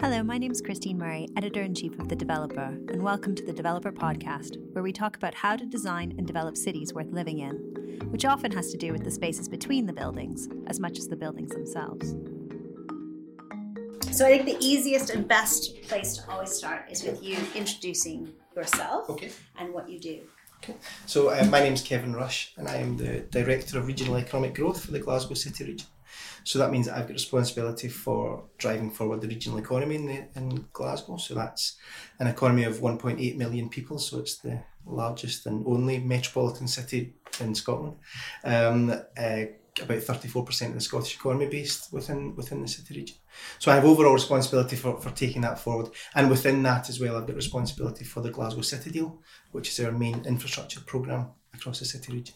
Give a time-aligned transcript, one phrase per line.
[0.00, 3.44] Hello, my name is Christine Murray, editor in chief of The Developer, and welcome to
[3.44, 7.38] the Developer Podcast, where we talk about how to design and develop cities worth living
[7.38, 7.54] in,
[8.10, 11.16] which often has to do with the spaces between the buildings as much as the
[11.16, 12.14] buildings themselves.
[14.10, 18.32] So, I think the easiest and best place to always start is with you introducing
[18.54, 19.30] yourself Okay.
[19.58, 20.20] and what you do.
[20.62, 20.76] Okay.
[21.06, 24.84] So uh, my is Kevin Rush, and I am the director of regional economic growth
[24.84, 25.86] for the Glasgow City region.
[26.44, 30.28] So that means that I've got responsibility for driving forward the regional economy in, the,
[30.36, 31.16] in Glasgow.
[31.16, 31.76] So that's
[32.18, 33.98] an economy of 1.8 million people.
[33.98, 37.96] So it's the largest and only metropolitan city in Scotland.
[38.44, 39.44] Um, uh,
[39.82, 43.16] about 34% of the Scottish economy based within within the city region.
[43.58, 45.90] So I have overall responsibility for, for taking that forward.
[46.14, 49.18] And within that as well, I've got responsibility for the Glasgow City Deal,
[49.50, 52.34] which is our main infrastructure programme across the city region.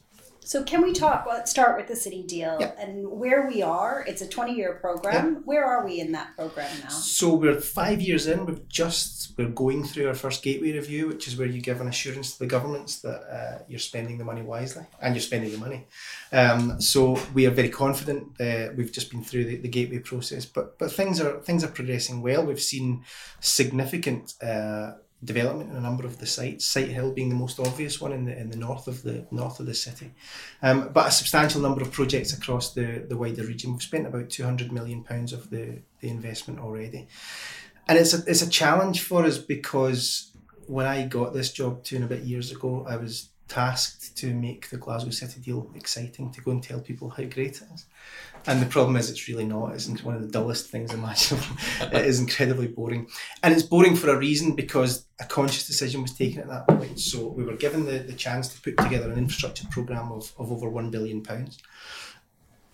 [0.49, 1.27] So, can we talk?
[1.27, 4.03] Well, let's start with the city deal and where we are.
[4.09, 5.43] It's a 20 year program.
[5.45, 6.89] Where are we in that program now?
[6.89, 8.47] So we're five years in.
[8.47, 11.89] We've just we're going through our first gateway review, which is where you give an
[11.89, 15.59] assurance to the governments that uh, you're spending the money wisely and you're spending the
[15.59, 15.87] money.
[16.33, 18.41] Um, so we are very confident.
[18.41, 21.69] Uh, we've just been through the, the gateway process, but but things are things are
[21.69, 22.43] progressing well.
[22.43, 23.05] We've seen
[23.41, 24.33] significant.
[24.43, 24.93] Uh,
[25.25, 28.39] development in a number of the sites Sighthill being the most obvious one in the
[28.39, 30.13] in the north of the north of the city.
[30.63, 33.73] Um, but a substantial number of projects across the the wider region.
[33.73, 37.09] We've spent about 200 million pounds of the the investment already.
[37.89, 40.31] And it's a, it's a challenge for us because
[40.67, 44.35] when I got this job two and a bit years ago, I was tasked to
[44.35, 47.87] make the Glasgow City deal exciting, to go and tell people how great it is.
[48.47, 49.73] And the problem is, it's really not.
[49.73, 51.47] It's one of the dullest things imaginable.
[51.81, 53.09] it is incredibly boring.
[53.43, 57.01] And it's boring for a reason because a conscious decision was taken at that point.
[57.01, 60.53] So we were given the, the chance to put together an infrastructure programme of, of
[60.53, 61.23] over £1 billion.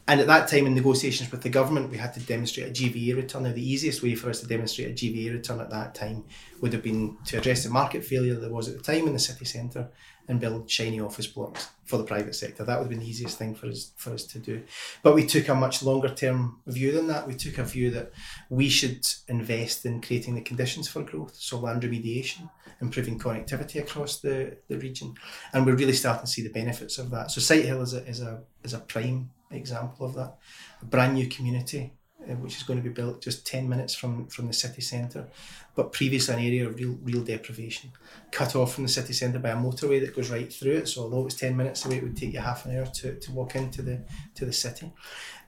[0.06, 3.16] And at that time, in negotiations with the government, we had to demonstrate a GVA
[3.16, 3.44] return.
[3.44, 6.24] Now, the easiest way for us to demonstrate a GVA return at that time
[6.60, 9.18] would have been to address the market failure there was at the time in the
[9.18, 9.88] city centre
[10.28, 12.64] and build shiny office blocks for the private sector.
[12.64, 14.62] That would have been the easiest thing for us for us to do.
[15.02, 17.26] But we took a much longer term view than that.
[17.26, 18.12] We took a view that
[18.48, 24.20] we should invest in creating the conditions for growth, so land remediation, improving connectivity across
[24.20, 25.14] the, the region,
[25.52, 27.30] and we're really starting to see the benefits of that.
[27.30, 30.38] So Sighthill is a is a is a prime example of that.
[30.82, 31.92] A brand new community
[32.28, 35.28] uh, which is going to be built just 10 minutes from, from the city centre,
[35.74, 37.90] but previously an area of real real deprivation,
[38.30, 40.88] cut off from the city centre by a motorway that goes right through it.
[40.88, 43.32] So although it's 10 minutes away, it would take you half an hour to, to
[43.32, 44.04] walk into the
[44.36, 44.92] to the city.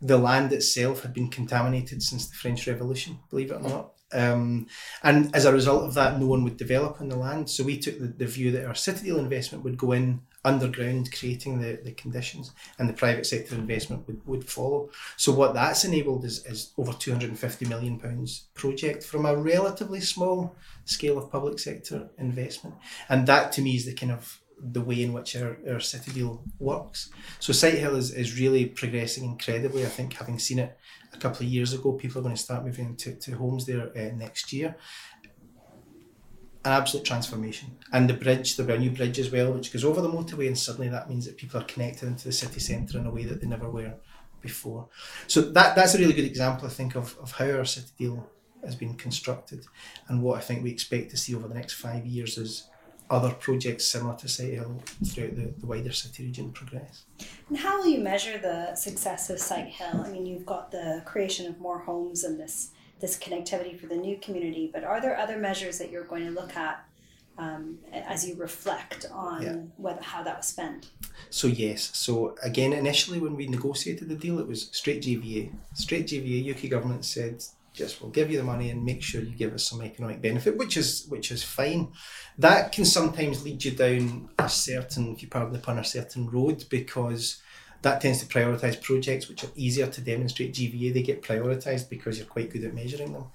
[0.03, 3.93] The land itself had been contaminated since the French Revolution, believe it or not.
[4.13, 4.67] Um,
[5.03, 7.51] and as a result of that, no one would develop on the land.
[7.51, 11.13] So we took the, the view that our city deal investment would go in underground,
[11.13, 14.89] creating the, the conditions, and the private sector investment would, would follow.
[15.17, 20.55] So what that's enabled is, is over £250 million project from a relatively small
[20.85, 22.77] scale of public sector investment.
[23.09, 26.13] And that to me is the kind of the way in which our, our city
[26.13, 27.11] deal works.
[27.41, 29.85] So Sighthill is, is really progressing incredibly.
[29.85, 30.79] I think having seen it
[31.13, 33.91] a couple of years ago, people are going to start moving to, to homes there
[33.97, 34.77] uh, next year.
[36.67, 37.79] An absolute transformation.
[37.93, 40.49] And the bridge, there'll be a new bridge as well, which goes over the motorway,
[40.49, 43.25] and suddenly that means that people are connected into the city centre in a way
[43.25, 43.95] that they never were
[44.41, 44.89] before.
[45.29, 48.29] So that that's a really good example, I think, of, of how our city deal
[48.65, 49.65] has been constructed
[50.09, 52.69] and what I think we expect to see over the next five years is
[53.09, 57.05] other projects similar to Sighthill throughout the, the wider city region progress.
[57.49, 60.05] And how will you measure the success of Sighthill?
[60.05, 63.97] I mean, you've got the creation of more homes and this this connectivity for the
[63.97, 66.85] new community, but are there other measures that you're going to look at
[67.39, 69.57] um, as you reflect on Yeah.
[69.77, 70.91] whether how that was spent?
[71.29, 75.53] So yes, so again initially when we negotiated the deal it was straight GVA.
[75.75, 79.37] Straight GVA, UK government said just we'll give you the money and make sure you
[79.37, 81.93] give us some economic benefit, which is which is fine.
[82.39, 86.31] That can sometimes lead you down a certain, if you pardon the pun, a certain
[86.31, 87.43] road because
[87.83, 90.93] that tends to prioritise projects which are easier to demonstrate GVA.
[90.93, 93.27] They get prioritised because you're quite good at measuring them.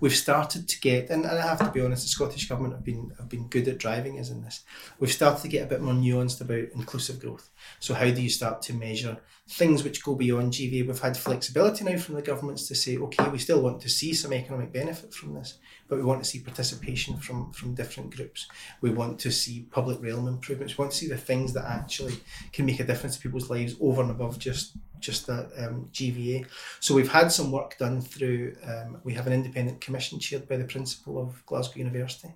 [0.00, 2.84] We've started to get, and, and I have to be honest, the Scottish Government have
[2.84, 4.64] been have been good at driving us in this.
[4.98, 7.50] We've started to get a bit more nuanced about inclusive growth.
[7.80, 9.18] So how do you start to measure
[9.48, 10.86] things which go beyond GVA?
[10.86, 14.14] We've had flexibility now from the governments to say, okay, we still want to see
[14.14, 15.58] some economic benefit from this,
[15.88, 18.46] but we want to see participation from from different groups.
[18.80, 20.78] We want to see public realm improvements.
[20.78, 22.18] We want to see the things that actually
[22.52, 26.46] can make a difference to people's lives over and above just just that um, GVA.
[26.80, 28.56] So we've had some work done through.
[28.64, 32.34] Um, we have an independent commission chaired by the principal of Glasgow University,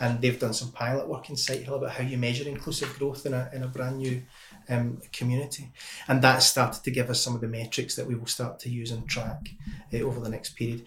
[0.00, 3.34] and they've done some pilot work in Sighthill about how you measure inclusive growth in
[3.34, 4.22] a in a brand new
[4.68, 5.72] um, community,
[6.08, 8.70] and that started to give us some of the metrics that we will start to
[8.70, 9.50] use and track
[9.92, 10.86] uh, over the next period.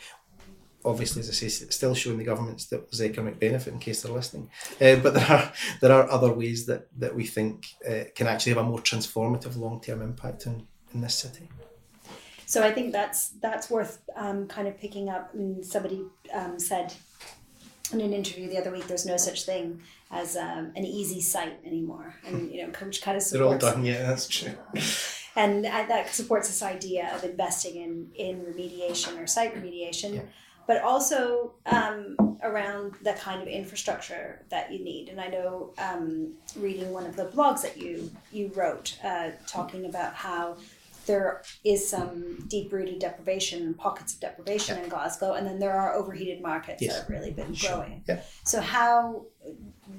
[0.88, 4.12] obviously, as I say, still showing the governments that there's economic benefit in case they're
[4.12, 4.50] listening.
[4.81, 5.51] Uh, but there are
[5.81, 9.57] there are other ways that that we think uh, can actually have a more transformative
[9.57, 11.50] long term impact in, in this city.
[12.48, 15.34] So I think that's that's worth um, kind of picking up.
[15.34, 16.04] And somebody
[16.34, 16.94] um, said
[17.92, 19.81] in an interview the other week, there's no such thing
[20.12, 23.31] as um, an easy site anymore, and you know, which kind of supports.
[23.31, 24.54] They're all done, yeah, that's true.
[25.36, 30.16] and that supports this idea of investing in in remediation or site remediation.
[30.16, 30.22] Yeah.
[30.68, 36.34] But also um, around the kind of infrastructure that you need, and I know um,
[36.57, 40.57] reading one of the blogs that you you wrote, uh, talking about how
[41.07, 44.83] there is some deep rooted deprivation, and pockets of deprivation yeah.
[44.83, 46.94] in Glasgow, and then there are overheated markets yes.
[46.94, 48.04] that have really been growing.
[48.07, 48.21] Yeah.
[48.44, 49.25] So how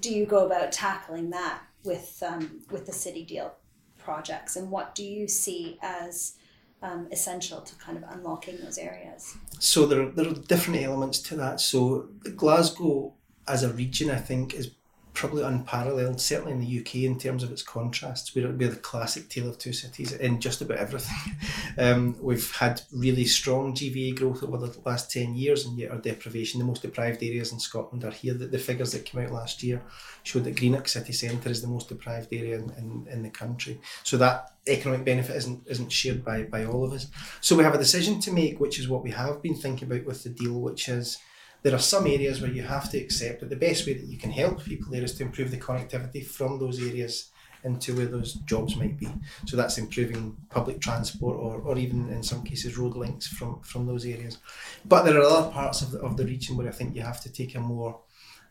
[0.01, 3.55] do you go about tackling that with um, with the city deal
[3.99, 6.35] projects, and what do you see as
[6.83, 9.37] um, essential to kind of unlocking those areas?
[9.59, 11.61] So there are, there are different elements to that.
[11.61, 13.15] So Glasgow
[13.49, 14.71] as a region, I think, is
[15.19, 18.37] probably unparalleled, certainly in the UK in terms of its contrasts.
[18.37, 21.37] We're, we're the classic tale of two cities in just about everything.
[21.77, 25.99] Um, we've had really strong GVA growth over the last 10 years, and yet our
[25.99, 28.35] deprivation, the most deprived areas in Scotland are here.
[28.35, 29.81] The, the figures that came out last year
[30.25, 33.81] showed that Greenock city centre is the most deprived area in, in, in the country.
[34.03, 37.07] So that economic benefit isn't isn't shared by, by all of us.
[37.41, 40.05] So we have a decision to make, which is what we have been thinking about
[40.05, 41.19] with the deal, which is
[41.63, 44.19] there are some areas where you have to accept that the best way that you
[44.19, 47.31] can help people there is to improve the connectivity from those areas
[47.65, 49.09] into where those jobs might be.
[49.47, 53.87] So that's improving public transport or, or even in some cases road links from, from
[53.87, 54.39] those areas.
[54.85, 57.21] But there are other parts of the, of the region where I think you have
[57.23, 58.01] to take a more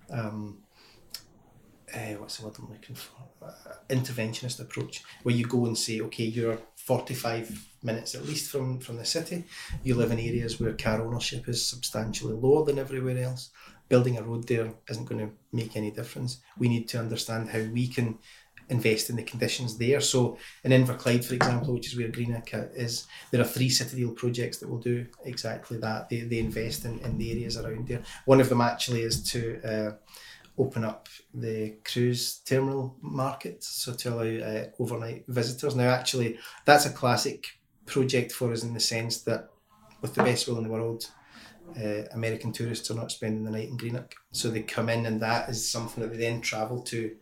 [0.10, 0.60] um,
[2.14, 3.16] uh, what's the word I'm looking for?
[3.42, 3.52] Uh,
[3.90, 8.98] interventionist approach, where you go and say, okay, you're 45 minutes at least from, from
[8.98, 9.44] the city.
[9.84, 13.50] You live in areas where car ownership is substantially lower than everywhere else.
[13.90, 16.40] Building a road there isn't going to make any difference.
[16.58, 18.18] We need to understand how we can
[18.70, 20.02] invest in the conditions there.
[20.02, 24.12] So in Inverclyde, for example, which is where Greenock is, there are three City Deal
[24.12, 26.10] projects that will do exactly that.
[26.10, 28.02] They, they invest in, in the areas around there.
[28.26, 29.92] One of them actually is to uh,
[30.58, 35.76] open up the cruise terminal market, so to allow uh, overnight visitors.
[35.76, 39.50] Now, actually, that's a classic project for us in the sense that,
[40.02, 41.12] with the best will in the world,
[41.78, 45.22] uh, American tourists are not spending the night in Greenock, so they come in, and
[45.22, 47.16] that is something that they then travel to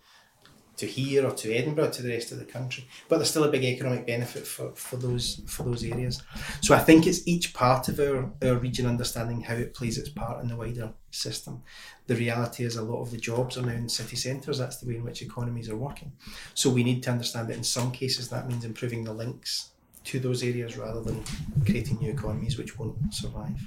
[0.78, 2.86] to here or to Edinburgh to the rest of the country.
[3.08, 6.22] But there's still a big economic benefit for, for those for those areas.
[6.62, 10.10] So I think it's each part of our, our region understanding how it plays its
[10.10, 11.64] part in the wider system.
[12.08, 14.58] The reality is a lot of the jobs are now in city centres.
[14.58, 16.12] That's the way in which economies are working.
[16.54, 19.72] So we need to understand that in some cases that means improving the links
[20.06, 21.24] to those areas rather than
[21.66, 23.60] creating new economies which won't survive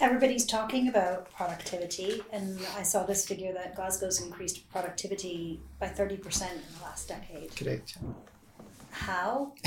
[0.00, 6.12] everybody's talking about productivity, and I saw this figure that Glasgow's increased productivity by 30%
[6.12, 7.54] in the last decade.
[7.56, 7.98] Correct.
[8.90, 9.52] How?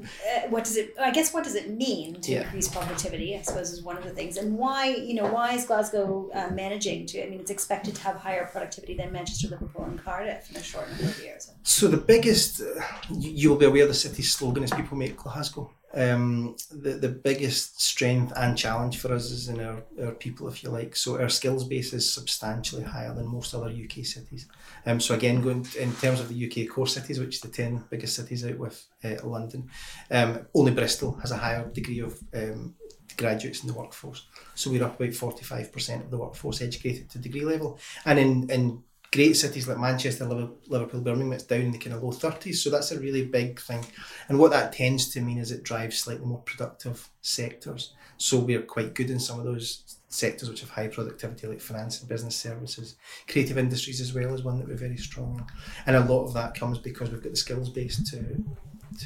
[0.00, 2.42] uh, what does it, I guess, what does it mean to yeah.
[2.42, 4.36] increase productivity, I suppose, is one of the things.
[4.36, 8.02] And why, you know, why is Glasgow uh, managing to, I mean, it's expected to
[8.02, 11.50] have higher productivity than Manchester, Liverpool, and Cardiff in a short number of years.
[11.62, 12.80] So the biggest, uh,
[13.10, 18.32] you'll be aware the city's slogan is people make Glasgow um, the, the biggest strength
[18.36, 20.96] and challenge for us is in our, our people, if you like.
[20.96, 24.46] So our skills base is substantially higher than most other UK cities.
[24.86, 28.16] Um, so again, going in terms of the UK core cities, which the 10 biggest
[28.16, 29.68] cities out with uh, London,
[30.10, 32.74] um, only Bristol has a higher degree of um,
[33.16, 34.26] graduates in the workforce.
[34.54, 37.78] So we're up about 45% of the workforce educated to degree level.
[38.04, 38.82] And in, in
[39.12, 42.56] great cities like Manchester, Liverpool, Birmingham, it's down in the kind of low 30s.
[42.56, 43.84] So that's a really big thing.
[44.28, 47.92] And what that tends to mean is it drives slightly more productive sectors.
[48.16, 52.00] So we're quite good in some of those sectors which have high productivity, like finance
[52.00, 52.96] and business services.
[53.28, 55.94] Creative industries as well is one that we're very strong in.
[55.94, 58.42] And a lot of that comes because we've got the skills base to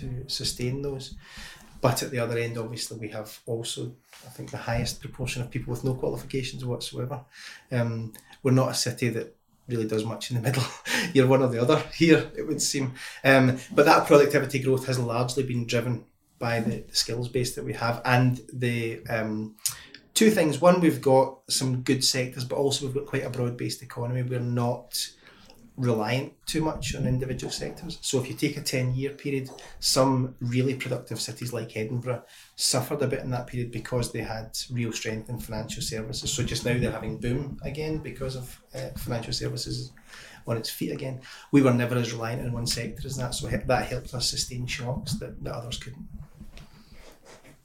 [0.01, 1.15] to sustain those.
[1.81, 3.93] But at the other end, obviously, we have also,
[4.27, 7.21] I think, the highest proportion of people with no qualifications whatsoever.
[7.71, 9.36] Um, we're not a city that
[9.69, 10.63] really does much in the middle.
[11.13, 12.95] You're one or the other here, it would seem.
[13.25, 16.05] Um, but that productivity growth has largely been driven
[16.39, 19.57] by the, the skills base that we have and the um,
[20.15, 20.61] two things.
[20.61, 24.23] One, we've got some good sectors, but also we've got quite a broad based economy.
[24.23, 25.09] We're not
[25.77, 27.99] reliant too much on individual sectors.
[28.01, 32.23] So if you take a 10 year period, some really productive cities like Edinburgh
[32.57, 36.33] suffered a bit in that period because they had real strength in financial services.
[36.33, 39.93] So just now they're having boom again because of uh, financial services
[40.47, 41.21] on its feet again.
[41.53, 44.67] We were never as reliant on one sector as that, so that helped us sustain
[44.67, 46.09] shocks that, that others couldn't.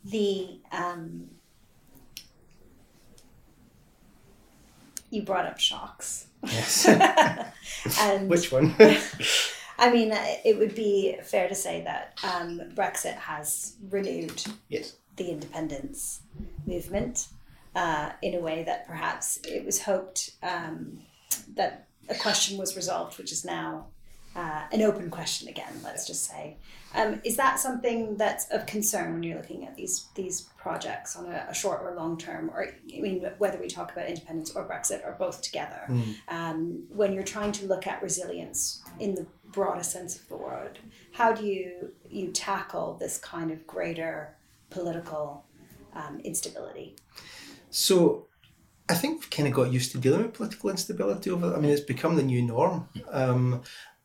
[0.04, 1.30] The um
[5.12, 6.28] you brought up shocks.
[6.44, 6.88] Yes.
[8.00, 8.76] and Which one?
[9.80, 14.96] I mean, it would be fair to say that um, Brexit has renewed yes.
[15.16, 16.22] the independence
[16.66, 17.28] movement
[17.76, 21.00] uh, in a way that perhaps it was hoped um,
[21.56, 23.88] that a question was resolved, which is now
[24.36, 25.74] uh, an open question again.
[25.84, 26.58] Let's just say,
[26.96, 31.26] um, is that something that's of concern when you're looking at these these projects on
[31.26, 34.68] a, a short or long term, or I mean, whether we talk about independence or
[34.68, 35.82] Brexit or both together?
[35.88, 36.16] Mm.
[36.28, 40.80] Um, when you're trying to look at resilience in the broadest sense of the word,
[41.12, 44.36] how do you you tackle this kind of greater
[44.70, 45.46] political
[45.94, 46.96] um, instability?
[47.70, 48.28] So
[48.90, 51.56] I think we've kind of got used to dealing with political instability over.
[51.56, 53.62] I mean, it's become the new norm, um,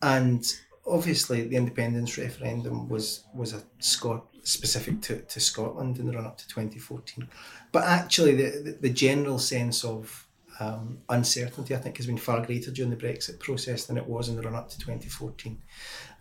[0.06, 0.44] and
[0.86, 6.26] obviously the independence referendum was was a Scot specific to, to Scotland in the run
[6.26, 7.28] up to twenty fourteen,
[7.72, 10.26] but actually the, the the general sense of
[10.58, 14.28] um, uncertainty, I think, has been far greater during the Brexit process than it was
[14.28, 15.60] in the run up to 2014.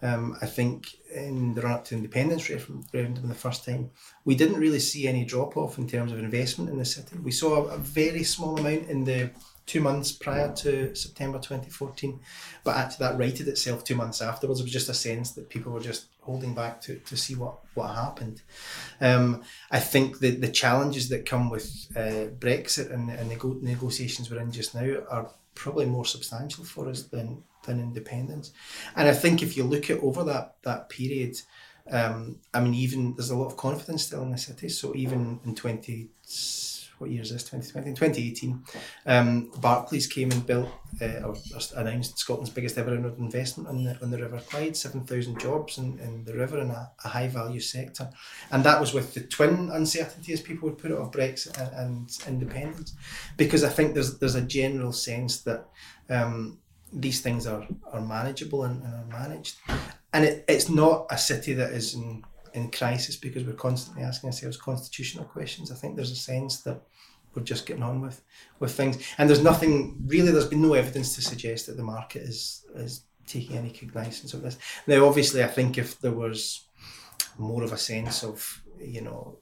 [0.02, 3.92] Um, I think in the run up to independence referendum the first time,
[4.26, 7.18] we didn't really see any drop off in terms of investment in the city.
[7.18, 9.32] We saw a, a very small amount in the
[9.66, 12.20] two months prior to September 2014,
[12.64, 14.60] but actually that righted itself two months afterwards.
[14.60, 17.58] It was just a sense that people were just holding back to, to see what,
[17.74, 18.42] what happened.
[19.02, 24.30] Um, I think that the challenges that come with uh, Brexit and, and the negotiations
[24.30, 28.52] we're in just now are probably more substantial for us than, than independence.
[28.96, 31.38] And I think if you look at over that, that period,
[31.90, 34.70] um, I mean, even there's a lot of confidence still in the city.
[34.70, 36.10] So even in 20
[36.98, 37.44] what year is this?
[37.44, 38.64] 2020 2018
[39.06, 40.70] um, Barclays came and built
[41.02, 41.36] uh, or,
[41.76, 46.24] announced Scotland's biggest ever investment on the, on the River Clyde 7,000 jobs in, in
[46.24, 48.10] the river in a, a, high value sector.
[48.52, 52.10] And that was with the twin uncertainty as people would put it of Brexit and,
[52.26, 52.94] and independence.
[53.38, 55.68] Because I think there's there's a general sense that
[56.10, 56.60] um,
[56.94, 59.58] these things are, are manageable and, and are managed.
[60.14, 62.24] And it, it's not a city that is in
[62.56, 65.72] in crisis because we're constantly asking ourselves constitutional questions.
[65.72, 66.82] I think there's a sense that
[67.34, 68.22] we're just getting on with
[68.60, 70.32] with things, and there's nothing really.
[70.32, 74.42] There's been no evidence to suggest that the market is is taking any cognizance of
[74.42, 74.58] this.
[74.88, 76.68] Now, obviously, I think if there was
[77.38, 79.38] more of a sense of you know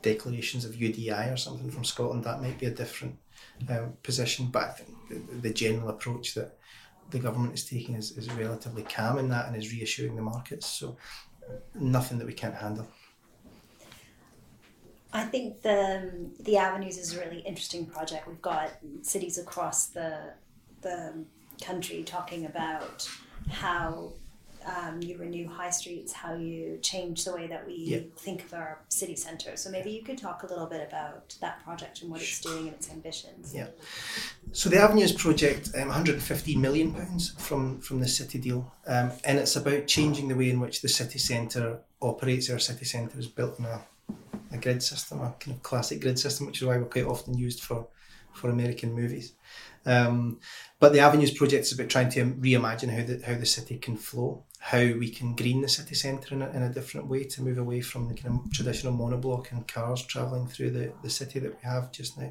[0.00, 3.16] declarations of UDI or something from Scotland, that might be a different
[3.68, 4.46] um, position.
[4.46, 6.58] But I think the, the general approach that
[7.10, 10.66] the government is taking is, is relatively calm in that and is reassuring the markets.
[10.66, 10.96] So
[11.74, 12.86] nothing that we can't handle.
[15.12, 18.28] I think the the avenues is a really interesting project.
[18.28, 18.70] We've got
[19.02, 20.34] cities across the
[20.82, 21.24] the
[21.62, 23.08] country talking about
[23.50, 24.12] how
[24.68, 27.98] um, you renew high streets, how you change the way that we yeah.
[28.16, 29.56] think of our city centre.
[29.56, 32.66] So maybe you could talk a little bit about that project and what it's doing
[32.66, 33.54] and its ambitions.
[33.54, 33.68] Yeah.
[34.52, 39.38] So the Avenues project, um, 115 million pounds from from the city deal, um, and
[39.38, 42.50] it's about changing the way in which the city centre operates.
[42.50, 43.82] Our city centre is built on a,
[44.52, 47.36] a grid system, a kind of classic grid system, which is why we're quite often
[47.36, 47.86] used for
[48.32, 49.32] for American movies.
[49.86, 50.38] Um,
[50.78, 53.96] but the Avenues project is about trying to reimagine how the how the city can
[53.96, 57.42] flow how we can green the city centre in a, in a different way to
[57.42, 61.38] move away from the kind of traditional monoblock and cars travelling through the, the city
[61.38, 62.30] that we have just now.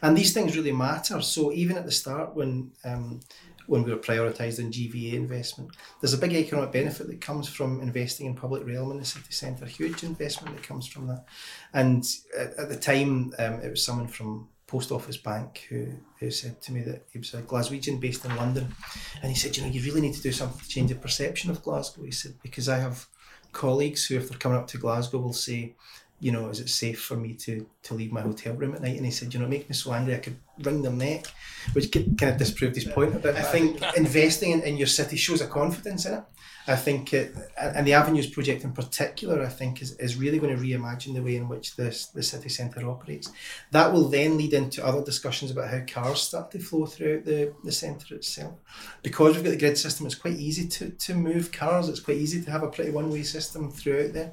[0.00, 1.20] And these things really matter.
[1.20, 3.20] So even at the start when um,
[3.66, 8.26] when we were prioritising GVA investment, there's a big economic benefit that comes from investing
[8.26, 11.24] in public realm in the city centre, huge investment that comes from that.
[11.72, 12.04] And
[12.38, 16.60] at, at the time, um, it was someone from Post Office Bank who, who said
[16.62, 18.74] to me that he was a Glaswegian based in London.
[19.22, 21.50] And he said, you know, you really need to do something to change the perception
[21.50, 22.04] of Glasgow.
[22.04, 23.06] He said, because I have
[23.52, 25.74] colleagues who, if they're coming up to Glasgow, will say,
[26.20, 28.96] you know, is it safe for me to, to leave my hotel room at night?
[28.96, 31.26] And he said, you know, it makes me so angry I could wring their neck,
[31.74, 33.34] which kind of disproved his point a bit.
[33.34, 36.24] I think investing in, in your city shows a confidence in it.
[36.66, 40.56] I think it, and the Avenues project in particular, I think is, is really going
[40.56, 43.30] to reimagine the way in which this the city centre operates.
[43.70, 47.52] That will then lead into other discussions about how cars start to flow throughout the,
[47.64, 48.54] the centre itself.
[49.02, 52.16] Because we've got the grid system, it's quite easy to, to move cars, it's quite
[52.16, 54.32] easy to have a pretty one way system throughout there.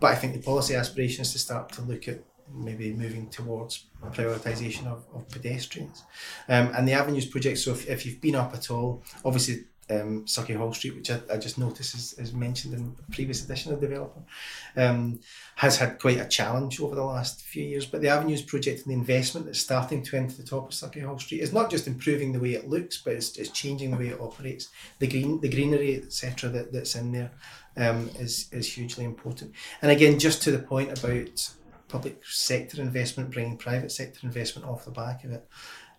[0.00, 3.84] But I think the policy aspiration is to start to look at maybe moving towards
[4.12, 6.02] prioritisation of, of pedestrians.
[6.48, 10.24] Um, and the Avenues project, so if, if you've been up at all, obviously um,
[10.24, 13.80] Sauchiehall Street, which I, I just noticed is, is mentioned in the previous edition of
[13.80, 14.20] Developer,
[14.76, 15.20] um,
[15.56, 17.86] has had quite a challenge over the last few years.
[17.86, 21.20] But the Avenues project and the investment that's starting to enter the top of Sauchiehall
[21.20, 24.08] Street is not just improving the way it looks, but it's, it's changing the way
[24.08, 24.68] it operates.
[24.98, 27.30] The green, the greenery, etc., that, that's in there
[27.76, 29.52] um, is is hugely important.
[29.82, 31.50] And again, just to the point about
[31.88, 35.48] public sector investment bringing private sector investment off the back of it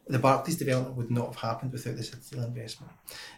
[0.10, 2.92] the Barclays development would not have happened without the City Deal investment.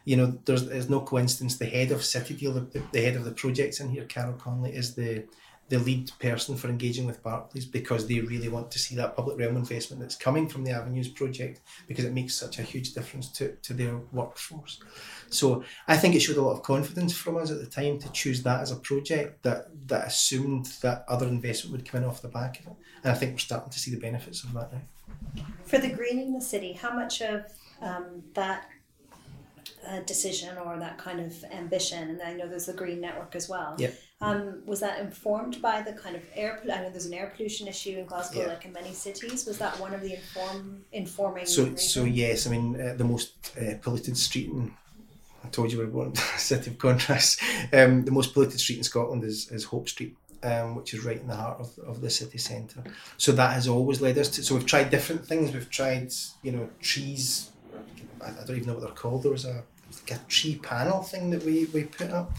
[0.05, 1.57] You know, there's, there's no coincidence.
[1.57, 4.71] The head of City Deal, the, the head of the projects in here, Carol Conley,
[4.73, 5.25] is the
[5.71, 9.37] the lead person for engaging with Barclays because they really want to see that public
[9.39, 13.29] realm investment that's coming from the Avenues project because it makes such a huge difference
[13.29, 14.81] to, to their workforce.
[15.29, 18.11] So I think it showed a lot of confidence from us at the time to
[18.11, 22.21] choose that as a project that that assumed that other investment would come in off
[22.21, 22.73] the back of it.
[23.05, 24.81] And I think we're starting to see the benefits of that now.
[25.65, 27.45] For the greening the city, how much of
[27.81, 28.67] um, that
[29.87, 33.49] uh, decision or that kind of ambition, and I know there's the green network as
[33.49, 33.75] well.
[33.77, 33.91] Yeah.
[34.19, 36.61] Um, was that informed by the kind of air?
[36.63, 38.47] I know there's an air pollution issue in Glasgow, Yeah.
[38.47, 39.47] like in many cities.
[39.47, 41.47] Was that one of the inform informing?
[41.47, 44.73] So, so yes, I mean uh, the most uh, polluted street in
[45.43, 47.41] I told you we we're one city of contrasts.
[47.73, 51.19] Um, the most polluted street in Scotland is, is Hope Street, um, which is right
[51.19, 52.83] in the heart of, of the city centre.
[53.17, 54.43] So that has always led us to.
[54.43, 55.53] So we've tried different things.
[55.53, 56.11] We've tried,
[56.43, 57.51] you know, trees.
[58.21, 59.23] I, I don't even know what they're called.
[59.23, 62.31] There was a like a tree panel thing that we, we put up.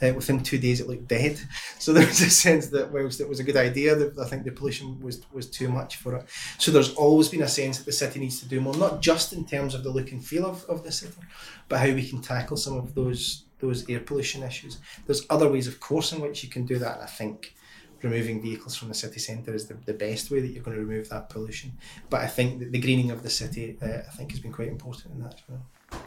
[0.00, 1.40] Uh, within two days, it looked dead.
[1.78, 4.44] So there was a sense that whilst it was a good idea, that I think
[4.44, 6.26] the pollution was was too much for it.
[6.58, 9.32] So there's always been a sense that the city needs to do more, not just
[9.32, 11.20] in terms of the look and feel of, of the city,
[11.68, 14.78] but how we can tackle some of those those air pollution issues.
[15.06, 17.54] There's other ways, of course, in which you can do that, and I think
[18.02, 20.82] removing vehicles from the city centre is the, the best way that you're going to
[20.82, 21.72] remove that pollution.
[22.08, 24.68] But I think that the greening of the city, uh, I think, has been quite
[24.68, 26.02] important in that as well.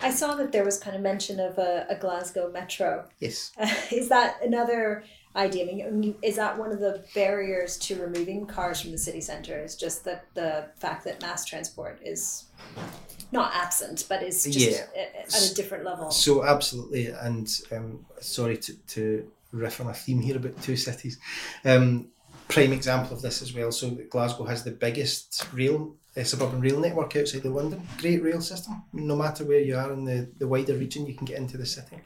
[0.00, 3.08] I saw that there was kind of mention of a, a Glasgow metro.
[3.18, 3.52] Yes.
[3.90, 5.04] is that another
[5.38, 5.86] idea?
[5.86, 9.58] I mean, is that one of the barriers to removing cars from the city centre?
[9.58, 12.44] Is just that the fact that mass transport is
[13.32, 14.86] not absent, but is just Yeah.
[14.96, 16.10] at, at a different level.
[16.10, 21.18] So absolutely, and um, sorry to, to riff on a theme here about two cities.
[21.64, 22.08] Um,
[22.48, 23.70] prime example of this as well.
[23.72, 27.86] So Glasgow has the biggest rail uh, suburban rail network outside of London.
[27.98, 28.82] Great rail system.
[28.92, 31.66] No matter where you are in the, the wider region, you can get into the
[31.66, 31.98] city.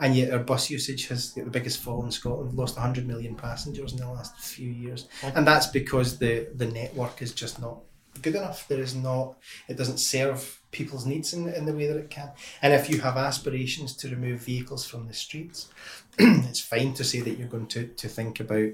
[0.00, 2.50] And yet our bus usage has got the biggest fall in Scotland.
[2.50, 6.66] We've lost 100 million passengers in the last few years, and that's because the the
[6.66, 7.80] network is just not
[8.22, 8.66] good enough.
[8.68, 9.36] There is not.
[9.68, 12.30] It doesn't serve people's needs in, in the way that it can.
[12.62, 15.68] And if you have aspirations to remove vehicles from the streets,
[16.18, 18.70] it's fine to say that you're going to, to think about,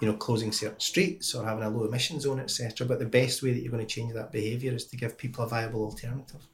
[0.00, 2.86] you know, closing certain streets or having a low emission zone, etc.
[2.86, 5.44] But the best way that you're going to change that behaviour is to give people
[5.44, 6.46] a viable alternative.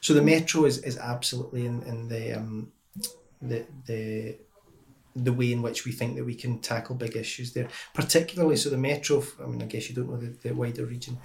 [0.00, 2.72] So the metro is, is absolutely in, in the um,
[3.40, 4.36] the the
[5.14, 8.70] the way in which we think that we can tackle big issues there, particularly so
[8.70, 9.22] the metro.
[9.42, 11.18] I mean, I guess you don't know the, the wider region.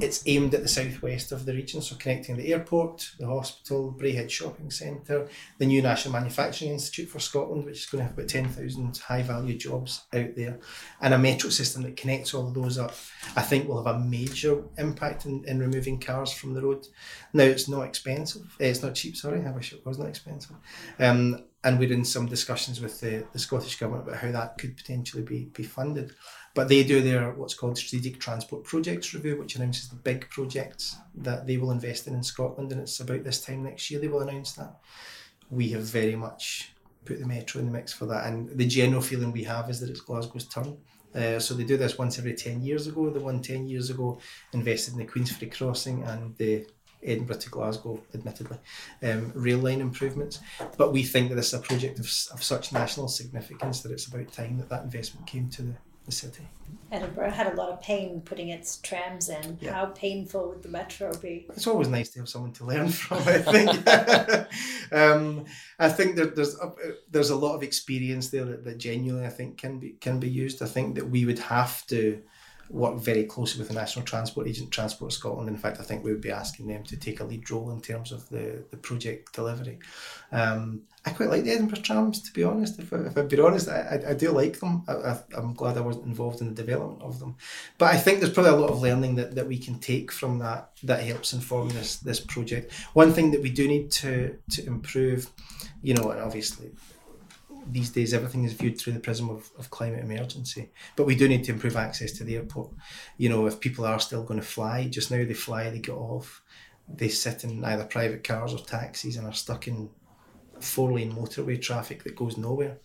[0.00, 4.30] It's aimed at the southwest of the region, so connecting the airport, the hospital, Braehead
[4.30, 5.28] Shopping Centre,
[5.58, 8.96] the new National Manufacturing Institute for Scotland, which is going to have about ten thousand
[8.98, 10.58] high value jobs out there,
[11.00, 12.94] and a metro system that connects all of those up.
[13.36, 16.86] I think will have a major impact in, in removing cars from the road.
[17.32, 18.42] Now it's not expensive.
[18.60, 19.16] eh, It's not cheap.
[19.16, 20.56] Sorry, I wish it was not expensive.
[20.98, 24.76] Um, and we're in some discussions with the, the Scottish Government about how that could
[24.76, 26.12] potentially be, be funded.
[26.54, 30.96] But they do their what's called Strategic Transport Projects Review, which announces the big projects
[31.16, 34.08] that they will invest in in Scotland, and it's about this time next year they
[34.08, 34.76] will announce that.
[35.50, 36.72] We have very much
[37.06, 39.80] put the metro in the mix for that, and the general feeling we have is
[39.80, 40.76] that it's Glasgow's turn.
[41.14, 43.08] Uh, so they do this once every 10 years ago.
[43.08, 44.18] The one 10 years ago
[44.52, 46.66] invested in the Queensferry crossing and the
[47.04, 48.58] Edinburgh to Glasgow, admittedly,
[49.02, 50.40] um, rail line improvements.
[50.76, 54.06] But we think that this is a project of, of such national significance that it's
[54.06, 55.74] about time that that investment came to the,
[56.06, 56.46] the city.
[56.92, 59.58] Edinburgh had a lot of pain putting its trams in.
[59.60, 59.72] Yeah.
[59.72, 61.46] How painful would the metro be?
[61.48, 63.18] It's always nice to have someone to learn from.
[63.18, 64.92] I think.
[64.92, 65.44] um,
[65.78, 66.72] I think that there's a,
[67.10, 70.28] there's a lot of experience there that, that genuinely I think can be can be
[70.30, 70.62] used.
[70.62, 72.22] I think that we would have to
[72.70, 75.48] work very closely with the National Transport Agent, Transport Scotland.
[75.48, 77.80] In fact, I think we would be asking them to take a lead role in
[77.80, 79.78] terms of the, the project delivery.
[80.32, 82.78] Um, I quite like the Edinburgh trams, to be honest.
[82.78, 84.84] If, I, if I'd be honest, I, I, I do like them.
[84.88, 87.36] I, I'm glad I wasn't involved in the development of them.
[87.76, 90.38] But I think there's probably a lot of learning that, that we can take from
[90.38, 92.72] that that helps inform this this project.
[92.94, 95.30] One thing that we do need to to improve,
[95.82, 96.72] you know, and obviously
[97.66, 100.70] these days everything is viewed through the prism of, of climate emergency.
[100.96, 102.70] But we do need to improve access to the airport.
[103.16, 105.94] You know, if people are still going to fly, just now they fly, they get
[105.94, 106.42] off,
[106.88, 109.88] they sit in either private cars or taxis and are stuck in
[110.60, 112.78] four lane motorway traffic that goes nowhere.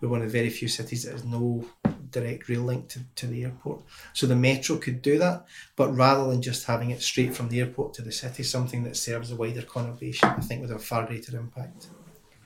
[0.00, 1.64] We're one of the very few cities that has no
[2.10, 3.82] direct rail link to, to the airport.
[4.12, 7.60] So the metro could do that, but rather than just having it straight from the
[7.60, 10.84] airport to the city, something that serves a wider conurbation, I think would have a
[10.84, 11.88] far greater impact.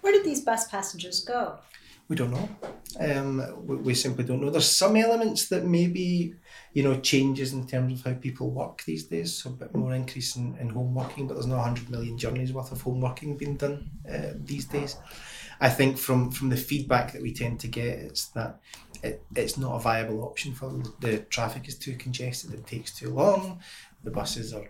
[0.00, 1.58] Where did these bus passengers go?
[2.10, 2.48] We don't know.
[2.98, 4.50] Um, we, we simply don't know.
[4.50, 6.34] There's some elements that maybe,
[6.72, 9.32] you know, changes in terms of how people work these days.
[9.32, 12.52] So a bit more increase in, in home working, but there's not 100 million journeys
[12.52, 14.96] worth of home working being done uh, these days.
[15.60, 18.58] I think from, from the feedback that we tend to get, it's that
[19.04, 20.82] it, it's not a viable option for them.
[20.98, 23.60] The traffic is too congested, it takes too long,
[24.02, 24.68] the buses are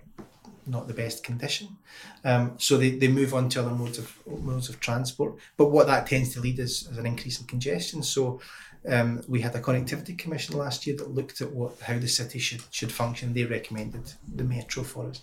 [0.70, 1.76] not the best condition.
[2.24, 5.36] Um, so they, they move on to other modes of modes of transport.
[5.56, 8.02] But what that tends to lead is, is an increase in congestion.
[8.02, 8.40] So
[8.88, 12.38] um, we had a connectivity commission last year that looked at what how the city
[12.38, 13.34] should should function.
[13.34, 15.22] They recommended the metro for us.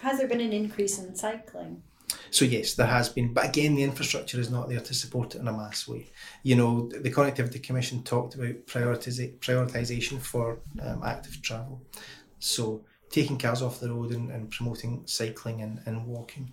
[0.00, 1.82] Has there been an increase in cycling?
[2.30, 5.40] So yes, there has been, but again, the infrastructure is not there to support it
[5.40, 6.10] in a mass way.
[6.42, 11.82] You know, the Connectivity Commission talked about prioritization for um, active travel.
[12.38, 16.52] So taking cars off the road and, and promoting cycling and, and walking.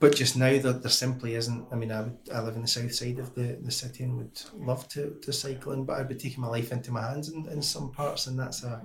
[0.00, 1.66] But just now there, there simply isn't.
[1.72, 4.18] I mean, I, would, I live in the south side of the, the city and
[4.18, 7.30] would love to, to cycle in, but I'd be taking my life into my hands
[7.30, 8.82] in, in some parts, and that's a,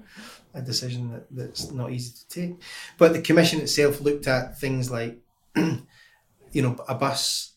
[0.53, 2.61] a decision that, that's not easy to take.
[2.97, 5.17] But the commission itself looked at things like,
[5.55, 5.81] you
[6.53, 7.53] know, a bus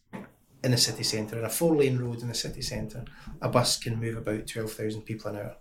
[0.64, 3.04] in the city centre, in a four lane road in the city centre,
[3.40, 5.56] a bus can move about 12,000 people an hour,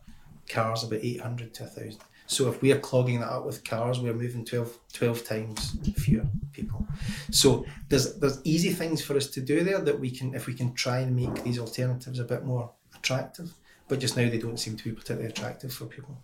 [0.50, 2.00] cars about 800 to 1,000.
[2.32, 6.26] So if we are clogging that up with cars, we're moving 12, 12 times fewer
[6.54, 6.88] people.
[7.30, 10.54] So there's there's easy things for us to do there that we can if we
[10.54, 13.52] can try and make these alternatives a bit more attractive.
[13.89, 16.17] But just now they don't seem to be particularly attractive for people.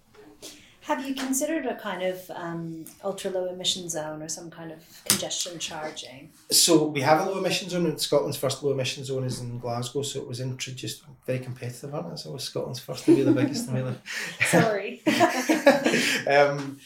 [0.88, 4.80] Have you considered a kind of um, ultra low emission zone or some kind of
[5.04, 6.30] congestion charging?
[6.50, 9.60] So we have a low emission zone, and Scotland's first low emission zone is in
[9.60, 10.02] Glasgow.
[10.04, 12.19] So it was introduced very competitive, aren't it?
[12.19, 13.65] So it was Scotland's first to be the biggest.
[14.45, 15.02] Sorry.
[16.26, 16.80] um,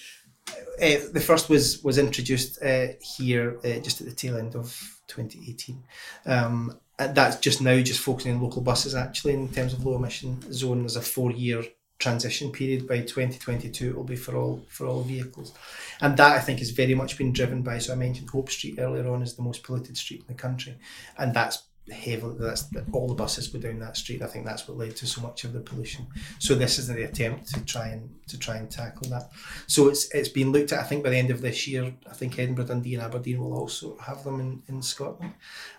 [0.50, 2.88] uh, the first was was introduced uh,
[3.18, 5.84] here uh, just at the tail end of 2018.
[6.26, 9.96] Um, and that's just now just focusing on local buses actually in terms of low
[9.96, 10.80] emission zone.
[10.80, 11.64] There's a four year
[12.02, 15.54] transition period by 2022 it will be for all for all vehicles.
[16.02, 18.80] And that I think has very much been driven by so I mentioned Hope Street
[18.80, 20.78] earlier on as the most polluted street in the country.
[21.18, 24.22] And that's heavily that's all the buses go down that street.
[24.22, 26.08] I think that's what led to so much of the pollution.
[26.40, 29.30] So this is the attempt to try and to try and tackle that.
[29.68, 31.94] So it's it's been looked at I think by the end of this year.
[32.10, 35.34] I think Edinburgh Dundee and Aberdeen will also have them in, in Scotland.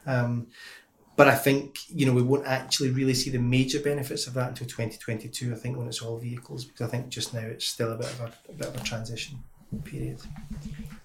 [0.07, 0.49] Um,
[1.17, 4.49] but I think you know we won't actually really see the major benefits of that
[4.49, 5.53] until 2022.
[5.53, 8.07] I think when it's all vehicles, because I think just now it's still a bit
[8.07, 9.39] of a, a bit of a transition
[9.81, 10.21] period.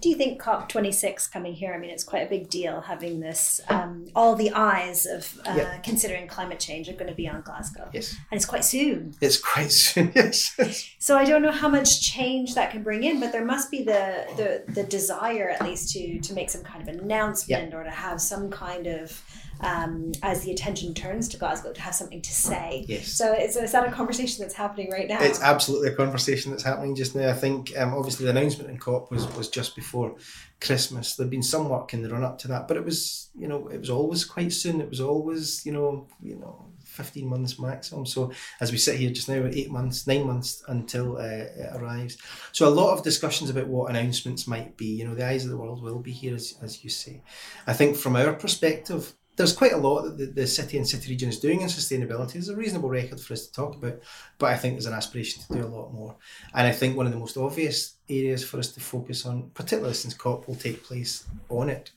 [0.02, 1.74] Do you think COP26 coming here?
[1.74, 3.62] I mean, it's quite a big deal having this.
[3.70, 5.84] Um, all the eyes of uh, yep.
[5.84, 7.90] considering climate change are going to be on Glasgow.
[7.94, 9.16] Yes, and it's quite soon.
[9.22, 10.12] It's quite soon.
[10.18, 10.56] Yes.
[11.00, 13.84] so I don't know how much change that can bring in, but there must be
[13.84, 17.74] the the, the desire at least to to make some kind of announcement yep.
[17.74, 19.24] or to have some kind of
[19.62, 22.86] um, as the attention turns to Glasgow to have something to say.
[22.88, 23.08] Yes.
[23.08, 25.22] So is, is that a conversation that's happening right now?
[25.22, 27.30] It's absolutely a conversation that's happening just now.
[27.30, 30.16] I think um, obviously the announcement in COP was, was just before
[30.60, 31.16] Christmas.
[31.16, 33.68] There'd been some work in the run up to that, but it was you know
[33.68, 34.82] it was always quite soon.
[34.82, 36.68] It was always you know you know
[36.98, 38.06] 15 months maximum.
[38.06, 42.18] So as we sit here just now, eight months, nine months until uh, it arrives.
[42.52, 44.88] So a lot of discussions about what announcements might be.
[44.88, 47.22] You know, the eyes of the world will be here, as, as you say.
[47.68, 51.10] I think from our perspective, there's quite a lot that the, the city and city
[51.10, 52.34] region is doing in sustainability.
[52.34, 54.00] There's a reasonable record for us to talk about,
[54.40, 56.16] but I think there's an aspiration to do a lot more.
[56.56, 59.94] And I think one of the most obvious areas for us to focus on, particularly
[59.94, 61.92] since COP will take place on it,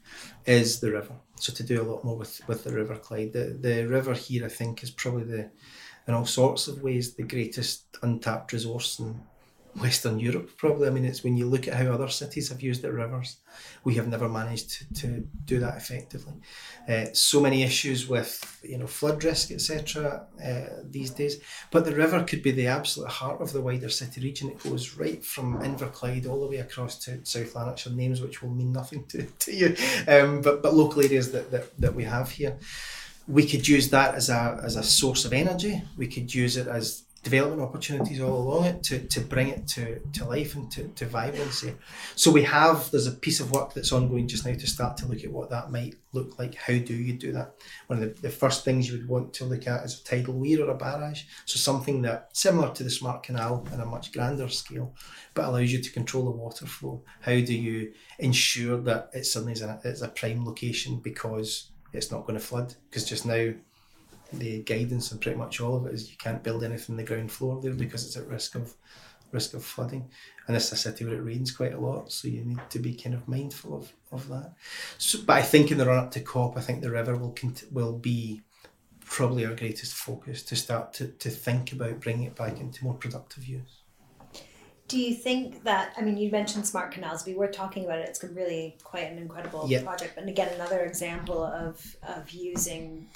[0.44, 1.14] is the river.
[1.36, 3.32] So to do a lot more with, with the River Clyde.
[3.32, 5.50] The, the river here, I think, is probably the,
[6.06, 9.18] in all sorts of ways, the greatest untapped resource in
[9.78, 10.88] Western Europe, probably.
[10.88, 13.36] I mean, it's when you look at how other cities have used their rivers,
[13.84, 16.34] we have never managed to, to do that effectively.
[16.88, 20.26] Uh, so many issues with you know flood risk, etc.
[20.44, 24.20] Uh, these days, but the river could be the absolute heart of the wider city
[24.20, 24.50] region.
[24.50, 28.50] It goes right from Inverclyde all the way across to South Lanarkshire, names which will
[28.50, 29.76] mean nothing to, to you,
[30.08, 32.58] um, but but local areas that, that, that we have here
[33.28, 35.82] we could use that as a as a source of energy.
[35.96, 40.00] We could use it as development opportunities all along it to, to bring it to,
[40.12, 41.74] to life and to, to vibrancy.
[42.16, 45.06] So we have, there's a piece of work that's ongoing just now to start to
[45.06, 46.54] look at what that might look like.
[46.54, 47.54] How do you do that?
[47.88, 50.34] One of the, the first things you would want to look at is a tidal
[50.34, 51.24] weir or a barrage.
[51.44, 54.94] So something that similar to the smart canal on a much grander scale,
[55.34, 57.04] but allows you to control the water flow.
[57.20, 62.10] How do you ensure that it suddenly is a, it's a prime location because it's
[62.10, 62.74] not going to flood?
[62.88, 63.52] Because just now
[64.32, 67.04] the guidance and pretty much all of it is you can't build anything on the
[67.04, 68.74] ground floor there because it's at risk of
[69.32, 70.08] risk of flooding.
[70.46, 72.94] And it's a city where it rains quite a lot, so you need to be
[72.94, 74.54] kind of mindful of, of that.
[74.98, 77.30] So, but I think in the run up to COP, I think the river will
[77.30, 78.40] cont- will be
[79.04, 82.94] probably our greatest focus to start to, to think about bringing it back into more
[82.94, 83.82] productive use.
[84.88, 87.24] Do you think that I mean you mentioned smart canals?
[87.24, 88.08] We were talking about it.
[88.08, 89.82] It's really quite an incredible Yeah.
[89.82, 93.06] project, and again another example of of using,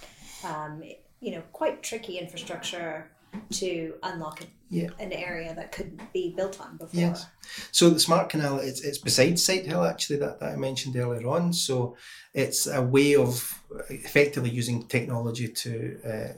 [0.44, 0.85] um,
[1.25, 3.11] you know, quite tricky infrastructure
[3.51, 4.91] to unlock Yeah.
[5.01, 7.01] an area that couldn't be built on before.
[7.01, 7.27] Yes.
[7.73, 11.53] So the Smart Canal, it's, it's beside Sighthill actually that, that I mentioned earlier on.
[11.53, 11.97] So
[12.35, 15.73] it's a way of effectively using technology to
[16.13, 16.33] uh,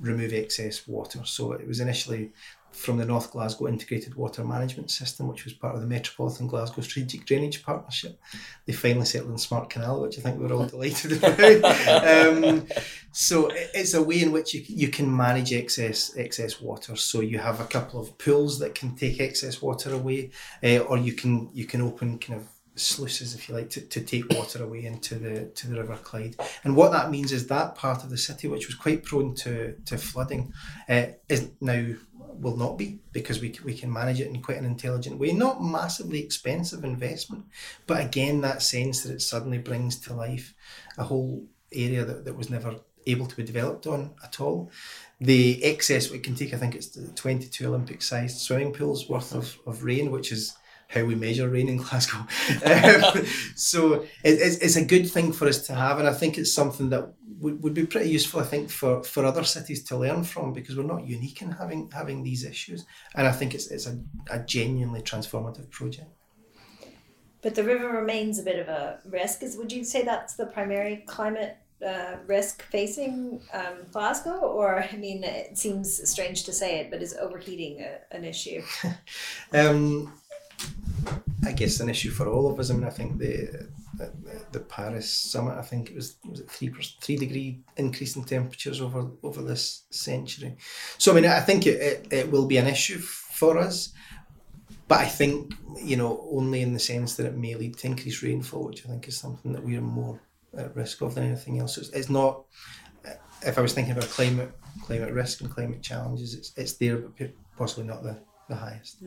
[0.00, 1.20] remove excess water.
[1.24, 2.32] So it was initially
[2.72, 6.82] from the North Glasgow Integrated Water Management System, which was part of the Metropolitan Glasgow
[6.82, 8.18] Strategic Drainage Partnership.
[8.66, 11.64] They finally settled on Smart Canal, which I think we're all delighted about.
[12.44, 12.66] um,
[13.12, 16.96] so it's a way in which you, you can manage excess excess water.
[16.96, 20.30] So you have a couple of pools that can take excess water away,
[20.62, 24.00] uh, or you can you can open kind of sluices, if you like, to, to
[24.00, 26.36] take water away into the to the River Clyde.
[26.64, 29.74] And what that means is that part of the city, which was quite prone to
[29.86, 30.52] to flooding,
[30.88, 31.94] uh, is now
[32.40, 35.32] will not be because we, we can manage it in quite an intelligent way.
[35.32, 37.44] Not massively expensive investment,
[37.86, 40.54] but again, that sense that it suddenly brings to life
[40.96, 42.76] a whole area that, that was never
[43.06, 44.70] able to be developed on at all.
[45.20, 49.34] The excess we can take, I think it's the 22 Olympic sized swimming pools worth
[49.34, 50.56] of, of rain, which is
[50.88, 52.18] how we measure rain in Glasgow.
[52.64, 53.24] um,
[53.54, 56.52] so it, it's, it's a good thing for us to have, and I think it's
[56.52, 60.24] something that would, would be pretty useful, I think, for, for other cities to learn
[60.24, 63.86] from because we're not unique in having having these issues, and I think it's, it's
[63.86, 63.98] a,
[64.30, 66.10] a genuinely transformative project.
[67.42, 69.42] But the river remains a bit of a risk.
[69.42, 74.96] Is would you say that's the primary climate uh, risk facing um, Glasgow, or I
[74.96, 78.62] mean, it seems strange to say it, but is overheating a, an issue?
[79.52, 80.12] Um,
[81.44, 82.70] I guess an issue for all of us.
[82.70, 83.68] I mean, I think the
[84.52, 85.58] the, Paris summit.
[85.58, 89.84] I think it was was it three three degree increase in temperatures over over this
[89.90, 90.56] century.
[90.98, 93.92] So I mean, I think it, it, it will be an issue for us,
[94.88, 98.22] but I think you know only in the sense that it may lead to increased
[98.22, 100.20] rainfall, which I think is something that we are more
[100.56, 101.78] at risk of than anything else.
[101.78, 102.44] It's, it's not.
[103.42, 107.30] If I was thinking about climate climate risk and climate challenges, it's it's there, but
[107.56, 109.02] possibly not the the highest.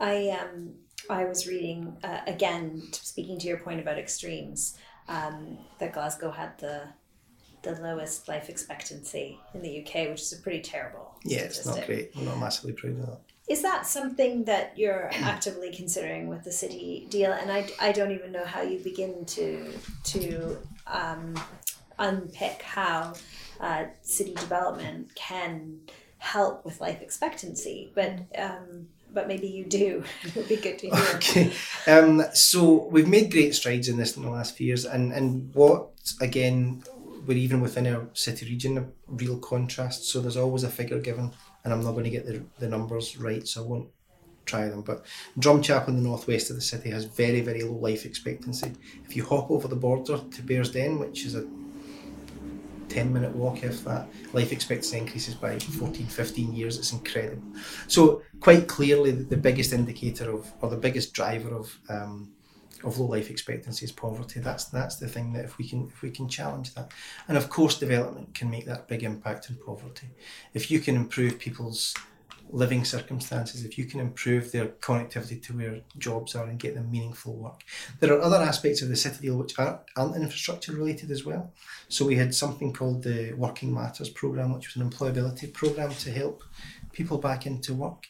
[0.00, 0.74] I um
[1.10, 4.76] I was reading uh, again, speaking to your point about extremes,
[5.08, 6.82] um, that Glasgow had the
[7.62, 11.16] the lowest life expectancy in the UK, which is a pretty terrible.
[11.24, 12.12] Yeah, it's not great.
[12.16, 13.18] I'm not massively proud of that.
[13.48, 17.32] Is that something that you're actively considering with the city deal?
[17.32, 19.72] And I, I don't even know how you begin to
[20.04, 21.34] to um,
[21.98, 23.14] unpick how
[23.60, 25.80] uh, city development can
[26.18, 30.04] help with life expectancy, but um, but maybe you do.
[30.22, 31.16] it would be good to hear.
[31.16, 31.52] Okay.
[31.88, 35.52] Um, so we've made great strides in this in the last few years, and and
[35.54, 35.88] what
[36.20, 36.84] again,
[37.26, 40.04] we're even within our city region a real contrast.
[40.04, 41.32] So there's always a figure given,
[41.64, 43.88] and I'm not going to get the the numbers right, so I won't
[44.46, 44.82] try them.
[44.82, 45.04] But
[45.36, 48.70] Drumchapel in the northwest of the city has very very low life expectancy.
[49.04, 51.44] If you hop over the border to Bearsden, which is a
[52.88, 54.08] 10 minute walk if that.
[54.32, 56.78] Life expectancy increases by 14 15 years.
[56.78, 57.42] It's incredible.
[57.86, 62.32] So quite clearly the biggest indicator of or the biggest driver of um,
[62.84, 64.40] of low life expectancy is poverty.
[64.40, 66.92] That's that's the thing that if we can if we can challenge that.
[67.26, 70.08] And of course development can make that big impact in poverty.
[70.54, 71.94] If you can improve people's
[72.50, 76.90] living circumstances if you can improve their connectivity to where jobs are and get them
[76.90, 77.62] meaningful work.
[78.00, 81.52] There are other aspects of the city deal which aren't, aren't infrastructure related as well.
[81.88, 86.10] So we had something called the Working Matters program, which was an employability program to
[86.10, 86.42] help
[86.92, 88.06] people back into work.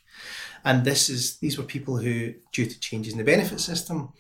[0.64, 4.12] And this is these were people who, due to changes in the benefit system,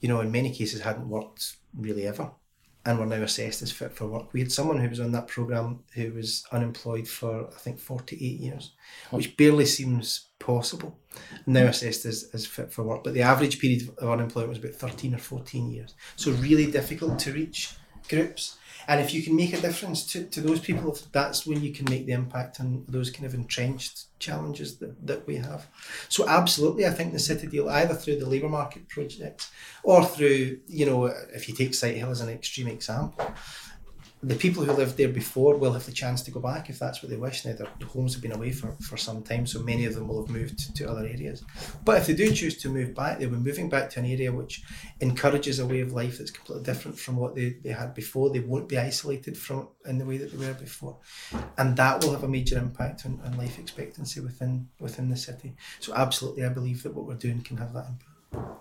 [0.00, 2.30] you know, in many cases hadn't worked really ever,
[2.86, 4.32] and were now assessed as fit for work.
[4.32, 8.16] We had someone who was on that program who was unemployed for I think forty
[8.16, 8.72] eight years,
[9.12, 9.16] oh.
[9.16, 10.98] which barely seems possible.
[11.46, 14.74] Now assessed as, as fit for work, but the average period of unemployment was about
[14.74, 15.94] thirteen or fourteen years.
[16.16, 17.74] So really difficult to reach
[18.08, 18.58] groups.
[18.88, 21.86] And if you can make a difference to, to those people, that's when you can
[21.90, 25.66] make the impact on those kind of entrenched challenges that, that we have.
[26.08, 29.50] So absolutely, I think the city deal, either through the labour market project
[29.82, 33.32] or through, you know, if you take Sighthill as an extreme example,
[34.26, 37.02] the people who lived there before will have the chance to go back if that's
[37.02, 37.44] what they wish.
[37.44, 40.24] Now their homes have been away for, for some time, so many of them will
[40.24, 41.42] have moved to, other areas.
[41.84, 44.32] But if they do choose to move back, they'll be moving back to an area
[44.32, 44.62] which
[45.00, 48.30] encourages a way of life that's completely different from what they, they had before.
[48.30, 50.96] They won't be isolated from in the way that they were before.
[51.58, 55.54] And that will have a major impact on, on life expectancy within within the city.
[55.80, 58.58] So absolutely I believe that what we're doing can have that impact.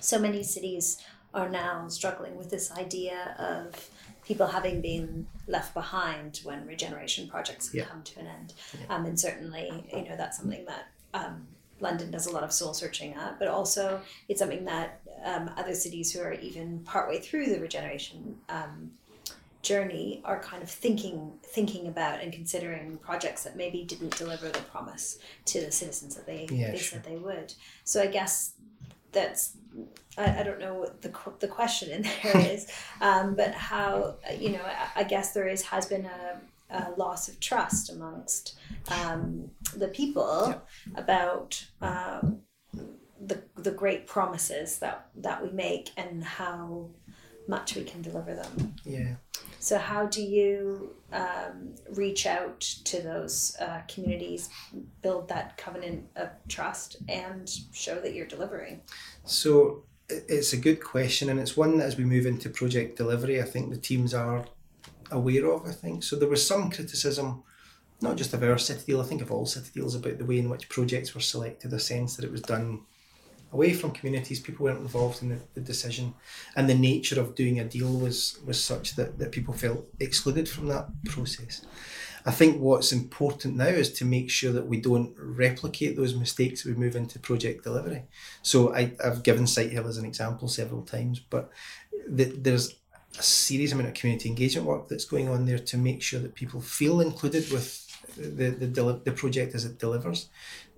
[0.00, 0.98] so many cities
[1.36, 3.90] are now struggling with this idea of
[4.26, 7.84] people having been left behind when regeneration projects have Yeah.
[7.84, 8.52] come to an end.
[8.88, 11.46] Um, and certainly, you know, that's something that um,
[11.80, 15.74] London does a lot of soul searching at, but also it's something that um, other
[15.74, 18.90] cities who are even partway through the regeneration um,
[19.62, 24.60] journey are kind of thinking thinking about and considering projects that maybe didn't deliver the
[24.60, 27.00] promise to the citizens that they, Yeah, they sure.
[27.00, 27.52] said they would.
[27.84, 28.52] So I guess
[29.16, 29.56] that's
[30.18, 34.50] I, I don't know what the the question in there is, um, but how you
[34.50, 38.58] know I, I guess there is has been a, a loss of trust amongst
[38.90, 40.62] um, the people
[40.94, 42.42] about um,
[43.20, 46.90] the the great promises that that we make and how
[47.48, 48.74] much we can deliver them.
[48.84, 49.14] Yeah.
[49.58, 54.48] So how do you um, reach out to those uh, communities,
[55.02, 58.80] build that covenant of trust, and show that you're delivering?
[59.24, 63.40] So it's a good question, and it's one that as we move into project delivery,
[63.40, 64.44] I think the teams are
[65.10, 65.66] aware of.
[65.66, 66.16] I think so.
[66.16, 67.42] There was some criticism,
[68.00, 69.00] not just of our city deal.
[69.00, 71.72] I think of all city deals about the way in which projects were selected.
[71.72, 72.82] A sense that it was done
[73.52, 74.40] away from communities.
[74.40, 76.14] People weren't involved in the, the decision,
[76.56, 80.48] and the nature of doing a deal was was such that that people felt excluded
[80.48, 81.62] from that process.
[82.26, 86.64] I think what's important now is to make sure that we don't replicate those mistakes
[86.64, 88.02] we move into project delivery.
[88.42, 91.52] So I, I've given Sighthill as an example several times, but
[92.16, 92.74] th- there's
[93.16, 96.34] a serious amount of community engagement work that's going on there to make sure that
[96.34, 97.85] people feel included with
[98.16, 100.30] the the, deli- the project as it delivers,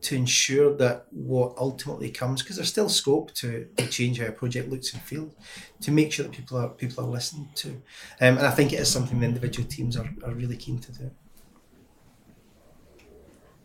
[0.02, 4.32] to ensure that what ultimately comes, because there's still scope to, to change how a
[4.32, 5.34] project looks and feels,
[5.80, 7.68] to make sure that people are people are listened to,
[8.20, 10.92] um, and I think it is something the individual teams are, are really keen to
[10.92, 11.10] do.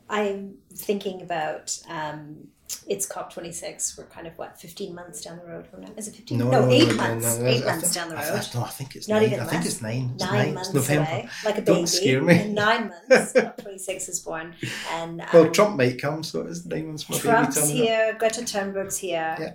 [0.09, 2.49] I'm thinking about um,
[2.87, 3.97] it's COP26.
[3.97, 5.89] We're kind of what 15 months down the road from now.
[5.97, 6.37] Is it 15?
[6.37, 7.39] No, eight months.
[7.39, 8.23] eight I months think- down the road.
[8.23, 9.27] I, no, I think it's Not nine.
[9.31, 10.11] even I think it's nine.
[10.15, 10.53] It's nine nine.
[10.53, 11.09] months It's November.
[11.11, 11.87] away, like a Don't baby.
[11.87, 12.41] scare me.
[12.41, 14.53] In nine months, COP26 is born,
[14.91, 17.87] and um, Well, Trump might come, so it's nine months from Trump's turning up.
[17.87, 18.15] here.
[18.19, 19.35] Greta Thunberg's here.
[19.39, 19.53] Yeah.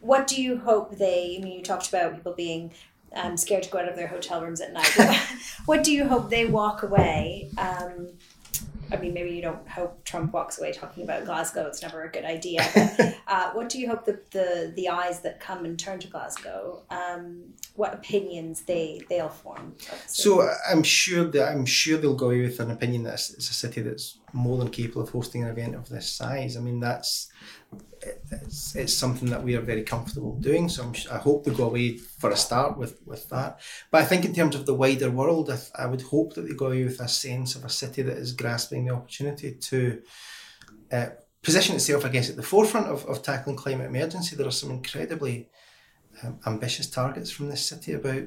[0.00, 1.36] What do you hope they?
[1.38, 2.72] I mean, you talked about people being
[3.14, 4.94] um, scared to go out of their hotel rooms at night.
[5.66, 7.50] what do you hope they walk away?
[7.58, 8.08] Um,
[8.90, 11.66] I mean, maybe you don't hope Trump walks away talking about Glasgow.
[11.66, 12.64] It's never a good idea.
[12.98, 16.08] But, uh, what do you hope the, the the eyes that come and turn to
[16.08, 16.82] Glasgow?
[16.90, 19.72] Um, what opinions they they'll form?
[19.72, 20.22] of the city?
[20.22, 23.54] So I'm sure that I'm sure they'll go away with an opinion that it's a
[23.54, 26.56] city that's more than capable of hosting an event of this size.
[26.56, 27.28] I mean, that's
[28.02, 30.68] it's, it's something that we are very comfortable doing.
[30.68, 33.60] So I hope they go away for a start with with that.
[33.90, 36.42] But I think in terms of the wider world, I, th- I would hope that
[36.42, 40.02] they go away with a sense of a city that is grasping the opportunity to.
[40.90, 41.06] Uh,
[41.40, 44.34] position itself, I guess, at the forefront of, of tackling climate emergency.
[44.34, 45.48] There are some incredibly
[46.22, 48.24] um, ambitious targets from this city about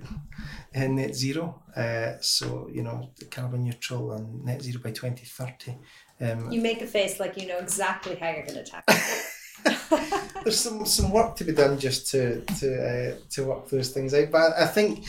[0.75, 1.61] uh, net zero.
[1.75, 5.77] Uh, so, you know, carbon neutral and net zero by 2030.
[6.21, 9.25] Um, you make a face like you know exactly how you're going to tackle it.
[10.43, 14.13] there's some, some work to be done just to to uh, to work those things
[14.13, 14.31] out.
[14.31, 15.05] But I think,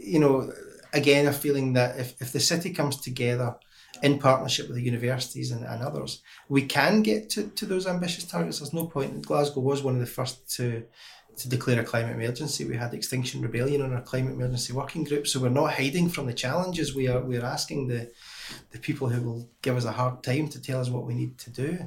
[0.00, 0.52] you know,
[0.92, 3.56] again, a feeling that if, if the city comes together
[4.02, 8.24] in partnership with the universities and, and others, we can get to, to those ambitious
[8.24, 8.58] targets.
[8.58, 9.24] There's no point.
[9.24, 10.84] Glasgow was one of the first to
[11.36, 12.64] to declare a climate emergency.
[12.64, 16.26] We had Extinction Rebellion on our climate emergency working group, so we're not hiding from
[16.26, 16.94] the challenges.
[16.94, 18.10] We are we're asking the
[18.70, 21.38] the people who will give us a hard time to tell us what we need
[21.38, 21.78] to do.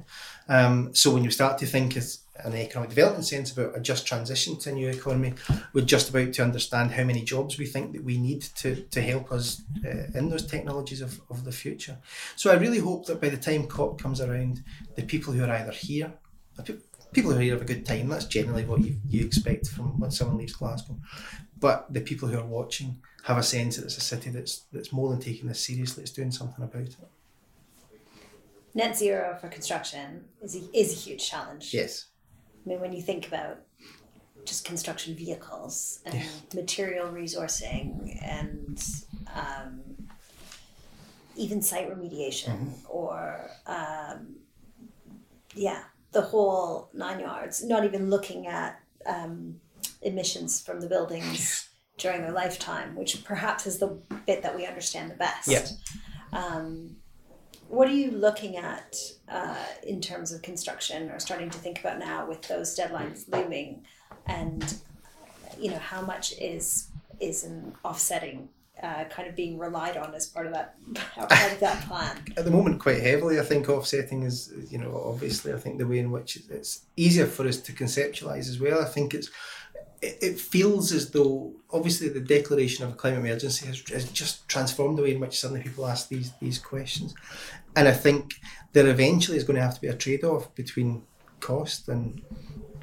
[0.48, 4.08] Um, so when you start to think as an economic development sense about a just
[4.08, 5.34] transition to a new economy,
[5.74, 9.02] we're just about to understand how many jobs we think that we need to, to
[9.02, 11.98] help us uh, in those technologies of, of the future.
[12.36, 14.63] So I really hope that by the time COP comes around,
[14.95, 16.13] the people who are either here,
[17.13, 20.00] people who are here have a good time, that's generally what you, you expect from
[20.00, 20.98] when someone leaves Glasgow.
[21.60, 24.92] But the people who are watching have a sense that it's a city that's that's
[24.92, 26.96] more than taking this seriously, it's doing something about it.
[28.74, 31.74] Net zero for construction is a, is a huge challenge.
[31.74, 32.06] Yes.
[32.65, 33.60] I mean, when you think about
[34.46, 36.24] just construction vehicles and
[36.56, 38.84] material resourcing and
[39.36, 39.82] um,
[41.36, 44.38] even site remediation or um,
[45.54, 47.63] yeah, the whole nine yards.
[47.63, 49.60] Not even looking at um,
[50.02, 51.69] emissions from the buildings
[52.00, 53.87] during their lifetime, which perhaps is the
[54.25, 55.47] bit that we understand the best.
[55.47, 55.67] Yeah.
[56.33, 56.95] Um,
[57.67, 58.95] what are you looking at
[59.27, 63.83] uh, in terms of construction or starting to think about now with those deadlines looming
[64.25, 64.75] and
[65.60, 66.89] you know how much is
[67.19, 68.50] is an offsetting
[68.81, 70.75] uh, kind of being relied on as part of that
[71.15, 75.04] part of that plan At the moment, quite heavily, I think offsetting is, you know,
[75.06, 78.81] obviously, I think the way in which it's easier for us to conceptualise as well.
[78.81, 79.29] I think it's
[80.02, 84.47] it, it feels as though obviously the declaration of a climate emergency has, has just
[84.47, 87.13] transformed the way in which suddenly people ask these these questions,
[87.75, 88.35] and I think
[88.73, 91.04] there eventually is going to have to be a trade off between
[91.39, 92.21] cost and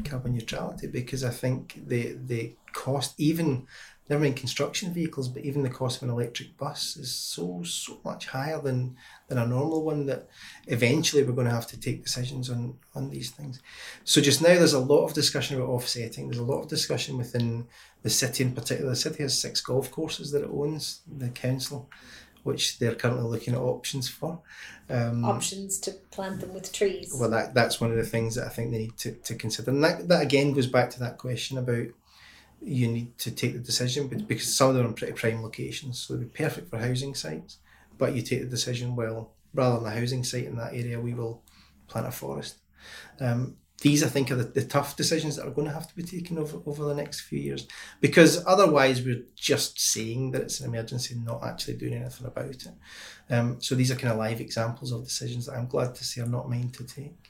[0.04, 3.66] carbon neutrality because I think the the cost even
[4.08, 7.98] never mind construction vehicles, but even the cost of an electric bus is so so
[8.04, 8.96] much higher than
[9.28, 10.28] than a normal one that
[10.66, 13.60] eventually we're going to have to take decisions on on these things.
[14.04, 16.28] So just now there's a lot of discussion about offsetting.
[16.28, 17.66] There's a lot of discussion within
[18.02, 18.90] the city in particular.
[18.90, 21.00] The city has six golf courses that it owns.
[21.06, 21.90] The council.
[22.42, 24.40] Which they're currently looking at options for.
[24.88, 27.12] Um, options to plant them with trees.
[27.18, 29.72] Well, that, that's one of the things that I think they need to, to consider.
[29.72, 31.88] And that, that again goes back to that question about
[32.62, 35.98] you need to take the decision because some of them are in pretty prime locations,
[35.98, 37.58] so they'd be perfect for housing sites.
[37.98, 41.14] But you take the decision, well, rather than a housing site in that area, we
[41.14, 41.42] will
[41.88, 42.56] plant a forest.
[43.20, 45.94] Um, these, I think, are the, the tough decisions that are going to have to
[45.94, 47.66] be taken over, over the next few years
[48.00, 52.46] because otherwise we're just saying that it's an emergency and not actually doing anything about
[52.46, 52.68] it.
[53.28, 56.22] Um, so these are kind of live examples of decisions that I'm glad to see
[56.22, 57.25] are not mine to take.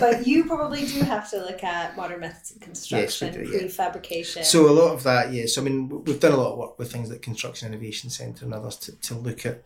[0.00, 3.62] But you probably do have to look at modern methods of construction, yes, do, yeah.
[3.62, 4.44] prefabrication.
[4.44, 5.58] So a lot of that, yes.
[5.58, 8.54] I mean, we've done a lot of work with things like Construction Innovation Centre and
[8.54, 9.62] others to, to look at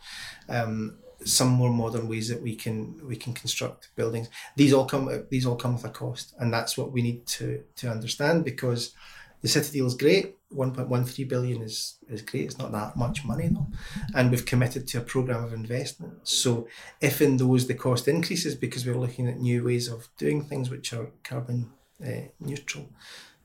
[0.49, 4.29] um, some more modern ways that we can we can construct buildings.
[4.57, 7.63] These all come these all come with a cost, and that's what we need to
[7.77, 8.95] to understand because
[9.41, 10.37] the city deal is great.
[10.55, 12.45] 1.13 billion is, is great.
[12.45, 13.67] It's not that much money though.
[14.15, 16.15] And we've committed to a programme of investment.
[16.23, 16.69] So
[17.01, 20.71] if in those the cost increases because we're looking at new ways of doing things
[20.71, 21.71] which are carbon
[22.05, 22.89] uh, neutral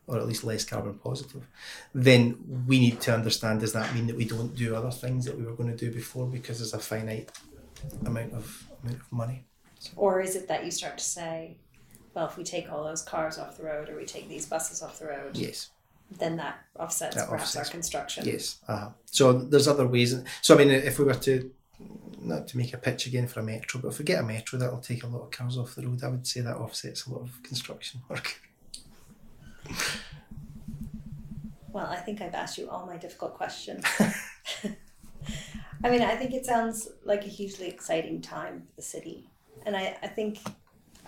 [0.08, 1.46] or at least less carbon positive,
[1.94, 2.38] then
[2.68, 5.44] we need to understand does that mean that we don't do other things that we
[5.44, 7.32] were going to do before because there's a finite
[8.06, 9.46] amount of amount of money.
[9.80, 9.92] So.
[9.96, 11.58] Or is it that you start to say,
[12.14, 14.82] well, if we take all those cars off the road or we take these buses
[14.82, 15.70] off the road, yes,
[16.12, 17.70] then that offsets that perhaps offsets.
[17.70, 18.26] our construction.
[18.26, 18.60] Yes.
[18.68, 20.16] Uh, so there's other ways.
[20.42, 21.52] So I mean, if we were to
[22.22, 24.60] not to make a pitch again for a metro, but if we get a metro
[24.60, 27.12] that'll take a lot of cars off the road, I would say that offsets a
[27.12, 28.42] lot of construction work.
[31.72, 33.86] Well, I think I've asked you all my difficult questions.
[35.84, 39.30] I mean, I think it sounds like a hugely exciting time for the city.
[39.66, 40.40] And I, I think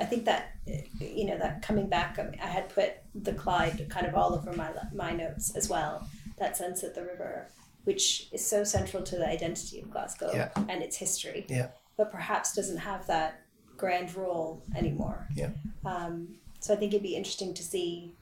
[0.01, 0.55] I think that
[0.99, 4.71] you know that coming back, I had put the Clyde kind of all over my
[4.93, 6.07] my notes as well.
[6.39, 7.47] That sense of the river,
[7.83, 10.49] which is so central to the identity of Glasgow yeah.
[10.69, 11.67] and its history, yeah.
[11.97, 13.41] but perhaps doesn't have that
[13.77, 15.27] grand role anymore.
[15.35, 15.51] Yeah.
[15.85, 18.13] Um, so I think it'd be interesting to see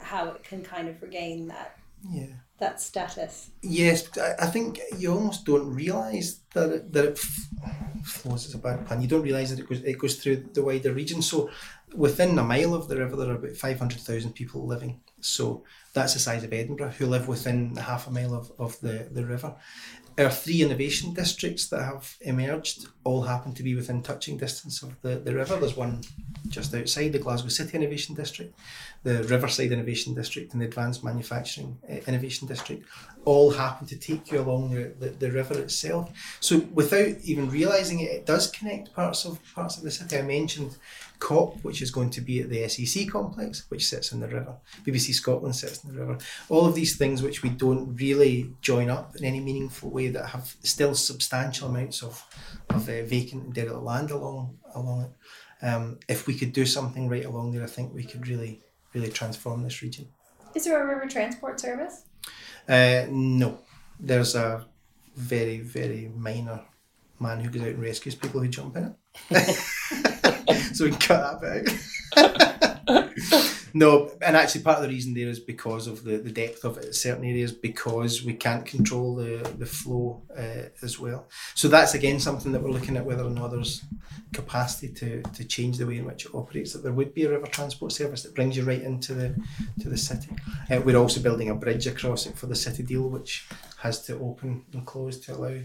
[0.00, 1.78] how it can kind of regain that.
[2.10, 3.50] Yeah that status.
[3.62, 8.86] Yes, I think you almost don't realise that it, that it flows is a bad
[8.86, 9.02] pun.
[9.02, 11.20] You don't realise that it goes it goes through the wider region.
[11.22, 11.50] So
[11.94, 15.00] within a mile of the river, there are about five hundred thousand people living.
[15.20, 19.08] So that's the size of Edinburgh who live within half a mile of, of the,
[19.10, 19.54] the river.
[20.18, 24.98] Our three innovation districts that have emerged all happen to be within touching distance of
[25.02, 25.56] the, the river.
[25.56, 26.00] There's one
[26.48, 28.58] just outside the Glasgow City Innovation District,
[29.02, 32.82] the Riverside Innovation District, and the Advanced Manufacturing uh, Innovation District.
[33.26, 36.10] All happen to take you along the, the, the river itself.
[36.40, 40.16] So without even realising it, it does connect parts of parts of the city.
[40.16, 40.78] I mentioned
[41.18, 44.54] COP, which is going to be at the SEC complex, which sits in the river.
[44.84, 46.18] BBC Scotland sits in the river.
[46.48, 50.26] All of these things which we don't really join up in any meaningful way that
[50.26, 52.24] have still substantial amounts of,
[52.70, 55.66] of uh, vacant and derelict land along along it.
[55.66, 58.60] Um, if we could do something right along there, I think we could really,
[58.92, 60.08] really transform this region.
[60.54, 62.04] Is there a river transport service?
[62.68, 63.58] Uh, no.
[63.98, 64.66] There's a
[65.14, 66.60] very, very minor
[67.18, 68.94] man who goes out and rescues people who jump in
[69.30, 70.14] it.
[70.76, 71.66] so we can cut that back.
[73.74, 76.78] no, and actually part of the reason there is because of the, the depth of
[76.78, 81.28] it in certain areas, because we can't control the, the flow uh, as well.
[81.54, 83.84] So that's again something that we're looking at whether or not there's
[84.32, 87.30] capacity to, to change the way in which it operates, that there would be a
[87.30, 89.34] river transport service that brings you right into the
[89.80, 90.30] to the city.
[90.70, 93.48] Uh, we're also building a bridge across it for the city deal, which
[93.78, 95.58] has to open and close to allow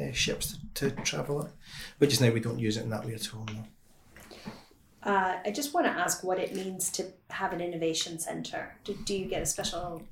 [0.00, 1.52] uh, ships to, to travel it.
[1.98, 3.44] But just now we don't use it in that way at all.
[3.46, 3.64] No.
[5.02, 8.76] Uh, I just want to ask what it means to have an innovation center.
[8.84, 10.02] Do, do you get a special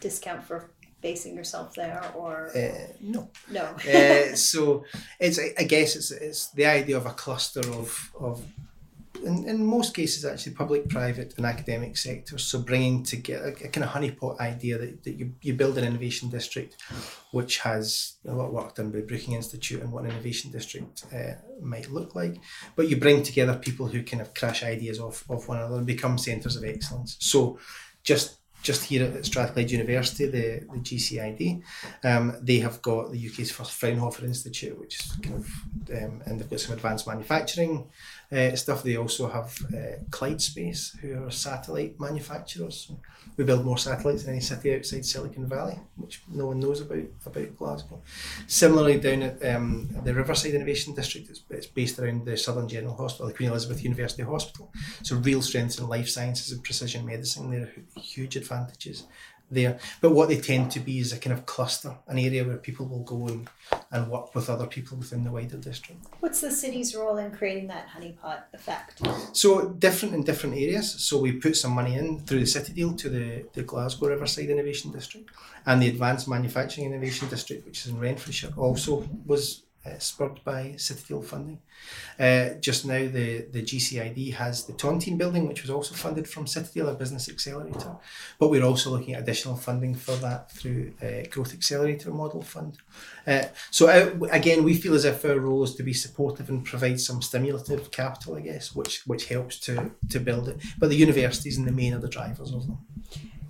[0.00, 3.28] discount for basing yourself there, or uh, no?
[3.50, 3.62] No.
[3.62, 4.84] uh, so
[5.18, 8.42] it's I guess it's it's the idea of a cluster of of
[9.24, 12.44] in, in most cases actually public, private and academic sectors.
[12.44, 15.84] So bringing together a, a kind of honeypot idea that, that you, you build an
[15.84, 16.76] innovation district
[17.32, 21.04] which has a lot of work done by Brookings Institute and what an innovation district
[21.14, 22.36] uh, might look like.
[22.76, 25.86] But you bring together people who kind of crash ideas off, off one another and
[25.86, 27.16] become centres of excellence.
[27.20, 27.58] So
[28.02, 31.62] just just here at Strathclyde University, the, the GCID,
[32.04, 35.46] um, they have got the UK's first Fraunhofer Institute, which is kind of,
[35.96, 37.88] um, and they've got some advanced manufacturing
[38.32, 38.82] uh, stuff.
[38.82, 42.86] They also have uh, Clyde Space, who are satellite manufacturers.
[42.88, 43.00] So
[43.40, 47.04] we build more satellites than any city outside Silicon Valley, which no one knows about
[47.24, 48.02] about Glasgow.
[48.46, 52.94] Similarly, down at um, the Riverside Innovation District, it's, it's based around the Southern General
[52.94, 54.70] Hospital, the Queen Elizabeth University Hospital.
[55.02, 57.50] So real strengths in life sciences and precision medicine.
[57.50, 59.06] There are huge advantages
[59.50, 59.78] there.
[60.00, 62.86] But what they tend to be is a kind of cluster, an area where people
[62.86, 63.48] will go and,
[63.90, 66.06] and work with other people within the wider district.
[66.20, 69.00] What's the city's role in creating that honeypot effect?
[69.32, 70.92] So different in different areas.
[71.02, 74.50] So we put some money in through the city deal to the, the Glasgow Riverside
[74.50, 75.28] Innovation District
[75.66, 80.74] and the Advanced Manufacturing Innovation District, which is in Renfrewshire, also was uh, spurred by
[80.76, 81.60] City Deal funding.
[82.18, 86.46] Uh, just now, the, the GCID has the Tontine building, which was also funded from
[86.46, 87.96] City Deal, a business accelerator.
[88.38, 92.78] But we're also looking at additional funding for that through uh, Growth Accelerator Model Fund.
[93.26, 96.64] Uh, so, uh, again, we feel as if our role is to be supportive and
[96.64, 100.58] provide some stimulative capital, I guess, which, which helps to, to build it.
[100.78, 102.78] But the universities and the main are the drivers of them.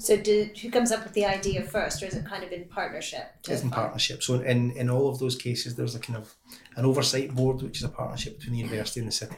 [0.01, 2.65] So, did, who comes up with the idea first, or is it kind of in
[2.65, 3.35] partnership?
[3.47, 4.23] It's in partnership.
[4.23, 6.35] So, in, in all of those cases, there's a kind of
[6.77, 9.37] an oversight board, which is a partnership between the university and the city.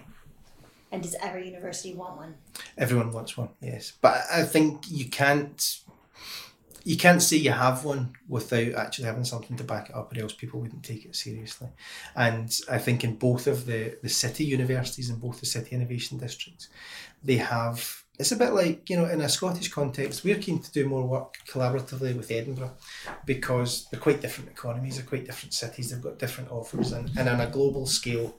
[0.93, 2.35] And does every university want one?
[2.79, 3.95] Everyone wants one, yes.
[4.01, 5.81] But I think you can't
[6.85, 10.21] you can't say you have one without actually having something to back it up, or
[10.21, 11.69] else people wouldn't take it seriously.
[12.17, 16.19] And I think in both of the, the city universities and both the city innovation
[16.19, 16.69] districts,
[17.23, 20.71] they have it's a bit like you know in a Scottish context we're keen to
[20.73, 22.77] do more work collaboratively with Edinburgh
[23.25, 27.29] because they're quite different economies they're quite different cities they've got different offers and, and
[27.29, 28.35] on a global scale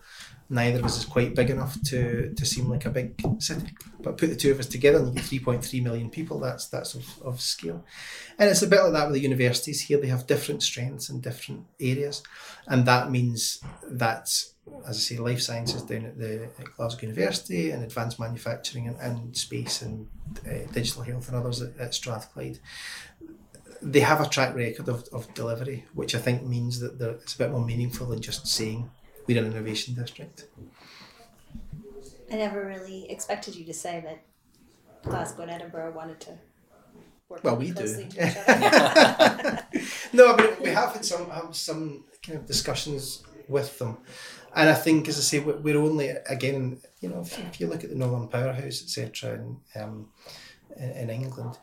[0.49, 3.73] neither of us is quite big enough to, to seem like a big city.
[4.01, 6.93] But put the two of us together and you get 3.3 million people that's that's
[6.93, 7.83] of, of scale.
[8.37, 9.81] And it's a bit like that with the universities.
[9.81, 12.23] Here they have different strengths in different areas.
[12.67, 14.29] And that means that
[14.87, 18.97] as I say, life sciences down at the at Glasgow University and advanced manufacturing and,
[18.99, 20.07] and space and
[20.47, 22.59] uh, digital health and others at, at Strathclyde.
[23.81, 27.37] They have a track record of, of delivery, which I think means that it's a
[27.37, 28.89] bit more meaningful than just saying
[29.27, 30.45] we're an innovation district.
[32.31, 34.23] I never really expected you to say that
[35.03, 36.31] Glasgow and Edinburgh wanted to
[37.29, 37.83] work well, we do.
[40.13, 43.97] no, but we have had some have some kind of discussions with them
[44.55, 47.83] and I think, as I say, we're only again, you know, if, if you look
[47.83, 50.09] at the Northern Powerhouse, etc., in, um,
[50.77, 51.57] in, in England,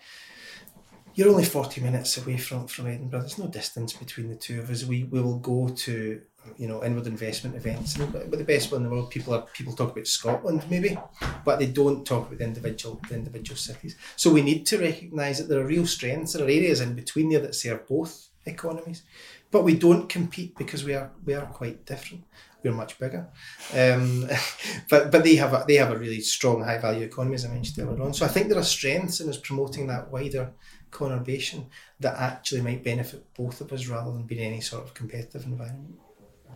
[1.14, 3.20] you're only forty minutes away from from Edinburgh.
[3.20, 4.84] There's no distance between the two of us.
[4.84, 6.22] We we will go to
[6.56, 9.74] you know inward investment events, but the best one in the world, people are people
[9.74, 10.98] talk about Scotland maybe,
[11.44, 13.96] but they don't talk about the individual the individual cities.
[14.16, 16.32] So we need to recognise that there are real strengths.
[16.32, 19.02] There are areas in between there that serve both economies,
[19.50, 22.24] but we don't compete because we are we are quite different
[22.62, 23.28] we're much bigger.
[23.74, 24.28] Um,
[24.90, 27.48] but but they have a, they have a really strong high value economy as I
[27.48, 28.14] mentioned earlier on.
[28.14, 30.52] So I think there are strengths in us promoting that wider
[30.90, 31.66] conurbation
[32.00, 35.98] that actually might benefit both of us rather than being any sort of competitive environment.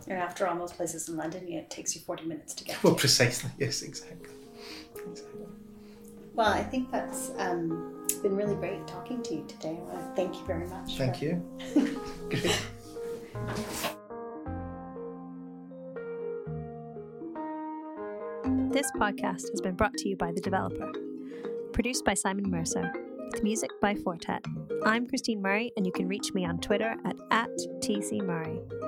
[0.07, 2.73] And after all, most places in London, it takes you forty minutes to get.
[2.81, 2.91] There.
[2.91, 3.51] Well, precisely.
[3.57, 4.29] Yes, exactly.
[4.95, 5.45] exactly.
[6.33, 9.79] Well, I think that's um, been really great talking to you today.
[10.15, 10.97] thank you very much.
[10.97, 11.25] Thank for...
[11.25, 11.41] you.
[12.29, 12.61] Great.
[18.73, 20.91] This podcast has been brought to you by The Developer,
[21.71, 22.91] produced by Simon Mercer,
[23.31, 24.43] with music by Fortet.
[24.85, 28.84] I'm Christine Murray, and you can reach me on Twitter at, at TCMurray.